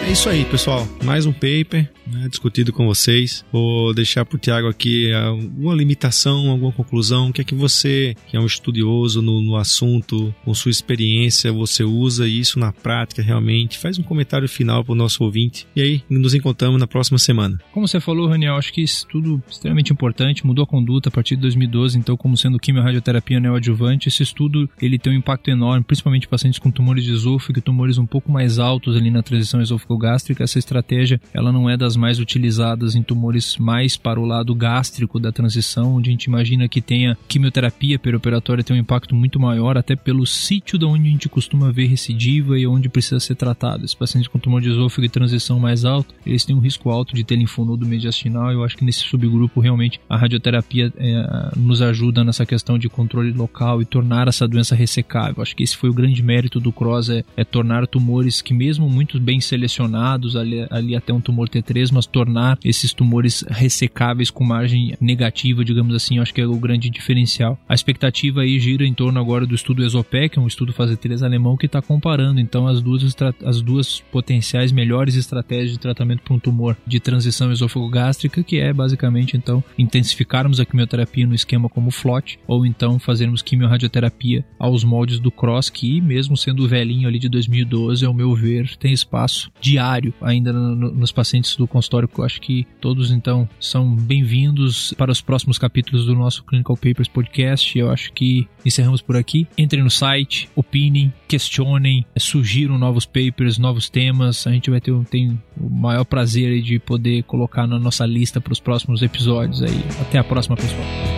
É 0.06 0.12
isso 0.12 0.28
aí, 0.28 0.43
pessoal. 0.46 0.86
Mais 1.04 1.26
um 1.26 1.32
paper 1.32 1.89
né, 2.13 2.28
discutido 2.28 2.71
com 2.71 2.86
vocês. 2.86 3.43
Vou 3.52 3.93
deixar 3.93 4.26
para 4.26 4.36
o 4.36 4.39
Tiago 4.39 4.67
aqui 4.67 5.12
alguma 5.13 5.73
limitação, 5.73 6.49
alguma 6.49 6.71
conclusão. 6.71 7.30
O 7.30 7.34
que 7.34 7.41
é 7.41 7.43
que 7.43 7.56
você, 7.56 8.15
que 8.28 8.38
é 8.38 8.39
um 8.39 8.45
estudioso 8.45 9.21
no, 9.21 9.41
no 9.41 9.56
assunto, 9.56 10.34
com 10.43 10.54
sua 10.54 10.71
experiência, 10.71 11.52
você 11.52 11.84
usa 11.84 12.28
isso 12.28 12.60
na 12.60 12.71
prática 12.71 13.21
realmente? 13.21 13.78
Faz 13.78 13.97
um 13.97 14.04
comentário 14.04 14.47
final 14.47 14.84
para 14.84 14.93
o 14.93 14.95
nosso 14.95 15.23
ouvinte. 15.23 15.67
E 15.76 15.82
aí, 15.82 16.04
nos 16.10 16.34
encontramos 16.34 16.80
na 16.80 16.88
próxima 16.88 17.17
semana. 17.17 17.60
Como 17.71 17.88
você 17.88 17.99
falou, 17.99 18.28
Raniel, 18.28 18.56
acho 18.56 18.71
que 18.71 18.82
isso 18.82 19.08
tudo 19.08 19.41
extremamente 19.49 19.91
importante. 19.91 20.45
Mudou 20.45 20.63
a 20.63 20.67
conduta 20.67 21.10
a 21.10 21.12
partir 21.12 21.36
de 21.36 21.41
2012, 21.41 21.97
então, 21.97 22.15
como 22.15 22.38
sendo 22.38 22.60
quimio-radioterapia 22.60 23.39
neoadjuvante, 23.39 24.08
esse 24.08 24.23
estudo 24.23 24.69
ele 24.82 24.99
tem 24.99 25.13
um 25.13 25.17
impacto 25.17 25.49
enorme, 25.49 25.84
principalmente 25.84 26.26
em 26.26 26.30
pacientes 26.30 26.60
com 26.60 26.71
tumores 26.71 27.04
de 27.04 27.12
esôfago, 27.12 27.62
tumores 27.62 27.97
um 27.97 28.06
pouco 28.06 28.32
mais 28.32 28.60
altos 28.60 28.95
ali 28.95 29.10
na 29.10 29.23
transição 29.23 29.62
esôfago 29.62 29.97
gástrica, 29.97 30.43
essa 30.43 30.60
estratégia 30.60 31.19
ela 31.34 31.52
não 31.52 31.69
é 31.69 31.78
das 31.78 31.95
mais 32.03 32.19
utilizadas 32.19 32.95
em 32.95 33.01
tumores 33.01 33.55
mais 33.57 33.95
para 33.95 34.19
o 34.19 34.25
lado 34.25 34.53
gástrico 34.53 35.19
da 35.19 35.31
transição, 35.31 35.95
onde 35.95 36.09
a 36.09 36.11
gente 36.11 36.25
imagina 36.25 36.67
que 36.67 36.81
tenha 36.81 37.17
quimioterapia 37.27 37.97
perioperatória 37.97 38.63
tem 38.63 38.75
um 38.75 38.79
impacto 38.79 39.15
muito 39.15 39.39
maior, 39.39 39.77
até 39.77 39.95
pelo 39.95 40.25
sítio 40.25 40.77
da 40.77 40.85
onde 40.85 41.07
a 41.07 41.11
gente 41.11 41.29
costuma 41.29 41.71
ver 41.71 41.87
recidiva 41.87 42.59
e 42.59 42.67
onde 42.67 42.89
precisa 42.89 43.19
ser 43.19 43.35
tratado. 43.35 43.85
Esses 43.85 43.95
pacientes 43.95 44.27
com 44.27 44.37
tumor 44.37 44.61
de 44.61 44.69
esôfago 44.69 45.05
e 45.05 45.09
transição 45.09 45.59
mais 45.59 45.85
alto, 45.85 46.13
eles 46.25 46.45
têm 46.45 46.55
um 46.55 46.59
risco 46.59 46.89
alto 46.89 47.15
de 47.15 47.23
ter 47.23 47.35
linfonodo 47.35 47.85
mediastinal. 47.85 48.51
Eu 48.51 48.63
acho 48.63 48.77
que 48.77 48.83
nesse 48.83 48.99
subgrupo 48.99 49.61
realmente 49.61 49.99
a 50.09 50.17
radioterapia 50.17 50.91
é, 50.97 51.51
nos 51.55 51.81
ajuda 51.81 52.23
nessa 52.23 52.45
questão 52.45 52.77
de 52.77 52.89
controle 52.89 53.31
local 53.31 53.81
e 53.81 53.85
tornar 53.85 54.27
essa 54.27 54.47
doença 54.47 54.75
ressecável. 54.75 55.41
Acho 55.41 55.55
que 55.55 55.63
esse 55.63 55.75
foi 55.75 55.89
o 55.89 55.93
grande 55.93 56.21
mérito 56.21 56.59
do 56.59 56.71
CROSS, 56.71 57.09
é, 57.09 57.23
é 57.37 57.43
tornar 57.43 57.87
tumores 57.87 58.41
que 58.41 58.53
mesmo 58.53 58.89
muito 58.89 59.19
bem 59.19 59.39
selecionados 59.39 59.73
selecionados 59.73 60.35
ali, 60.35 60.65
ali 60.69 60.95
até 60.95 61.13
um 61.13 61.21
tumor 61.21 61.49
T3, 61.49 61.91
mas 61.93 62.06
tornar 62.06 62.58
esses 62.63 62.93
tumores 62.93 63.43
ressecáveis 63.47 64.29
com 64.29 64.43
margem 64.43 64.95
negativa, 64.99 65.63
digamos 65.63 65.95
assim, 65.95 66.19
acho 66.19 66.34
que 66.34 66.41
é 66.41 66.45
o 66.45 66.56
grande 66.56 66.89
diferencial. 66.89 67.58
A 67.67 67.73
expectativa 67.73 68.41
aí 68.41 68.60
gira 68.60 68.86
em 68.86 68.93
torno 68.93 69.19
agora 69.19 69.45
do 69.45 69.56
estudo 69.56 69.86
ESOPEC, 69.86 70.39
um 70.39 70.47
estudo 70.47 70.73
fase 70.73 70.97
3 70.97 71.23
alemão 71.23 71.58
que 71.58 71.65
está 71.65 71.82
comparando 71.82 72.39
então 72.39 72.67
as 72.67 72.82
duas, 72.82 73.15
as 73.45 73.62
duas 73.62 74.01
potenciais 74.12 74.71
melhores 74.71 75.15
estratégias 75.15 75.71
de 75.71 75.79
tratamento 75.79 76.23
para 76.23 76.34
um 76.34 76.39
tumor 76.39 76.77
de 76.86 76.99
transição 76.99 77.51
esôfago-gástrica, 77.51 78.43
que 78.43 78.60
é 78.60 78.73
basicamente 78.73 79.38
então 79.38 79.63
intensificarmos 79.77 80.60
a 80.60 80.65
quimioterapia 80.65 81.27
no 81.27 81.36
esquema 81.36 81.69
como 81.69 81.91
FLOT, 81.91 82.39
ou 82.47 82.65
então 82.65 82.99
fazermos 82.99 83.41
quimiorradioterapia 83.41 84.45
aos 84.58 84.84
moldes 84.84 85.19
do 85.19 85.32
CROSS, 85.32 85.69
que 85.69 86.01
mesmo 86.01 86.36
sendo 86.38 86.67
velhinho 86.67 87.08
ali 87.08 87.19
de 87.19 87.29
2012, 87.29 88.06
ao 88.06 88.13
meu 88.13 88.34
ver, 88.34 88.75
tem 88.77 88.93
espaço 88.93 89.51
diário 89.60 90.13
ainda 90.21 90.51
no, 90.51 90.75
nos 90.75 91.12
pacientes 91.12 91.56
do 91.56 91.67
consultório. 91.67 91.83
Eu 92.19 92.26
acho 92.26 92.41
que 92.41 92.65
todos 92.80 93.12
então 93.12 93.48
são 93.60 93.96
bem-vindos 93.96 94.93
para 94.98 95.12
os 95.12 95.22
próximos 95.22 95.58
capítulos 95.58 96.06
do 96.06 96.15
nosso 96.15 96.43
Clinical 96.43 96.76
Papers 96.76 97.08
Podcast. 97.08 97.78
Eu 97.78 97.89
acho 97.89 98.12
que 98.13 98.48
encerramos 98.65 99.02
por 99.02 99.15
aqui. 99.15 99.48
Entrem 99.58 99.84
no 99.84 99.89
site, 99.89 100.50
opinem, 100.56 101.13
questionem, 101.28 102.06
sugiram 102.17 102.78
novos 102.78 103.06
papers, 103.06 103.58
novos 103.58 103.89
temas. 103.89 104.48
A 104.48 104.52
gente 104.52 104.69
vai 104.69 104.80
ter 104.80 104.93
tem 105.06 105.39
o 105.60 105.69
maior 105.69 106.06
prazer 106.06 106.62
de 106.62 106.80
poder 106.80 107.24
colocar 107.24 107.67
na 107.67 107.80
nossa 107.80 108.06
lista 108.06 108.39
para 108.39 108.54
os 108.54 108.60
próximos 108.60 109.02
episódios 109.02 109.62
aí. 109.62 109.84
Até 110.02 110.17
a 110.17 110.24
próxima, 110.24 110.56
pessoal. 110.56 111.12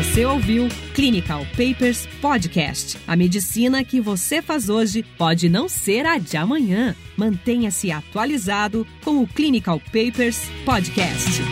Você 0.00 0.24
ouviu 0.24 0.66
Clinical 0.94 1.44
Papers 1.50 2.06
Podcast. 2.22 2.96
A 3.06 3.14
medicina 3.14 3.84
que 3.84 4.00
você 4.00 4.40
faz 4.40 4.70
hoje 4.70 5.02
pode 5.02 5.46
não 5.50 5.68
ser 5.68 6.06
a 6.06 6.16
de 6.16 6.38
amanhã. 6.38 6.96
Mantenha-se 7.18 7.92
atualizado 7.92 8.86
com 9.04 9.22
o 9.22 9.26
Clinical 9.26 9.78
Papers 9.78 10.40
Podcast. 10.64 11.42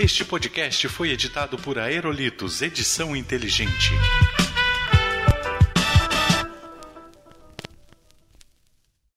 Este 0.00 0.24
podcast 0.24 0.88
foi 0.88 1.12
editado 1.12 1.56
por 1.58 1.78
Aerolitos 1.78 2.60
Edição 2.60 3.14
Inteligente. 3.14 3.92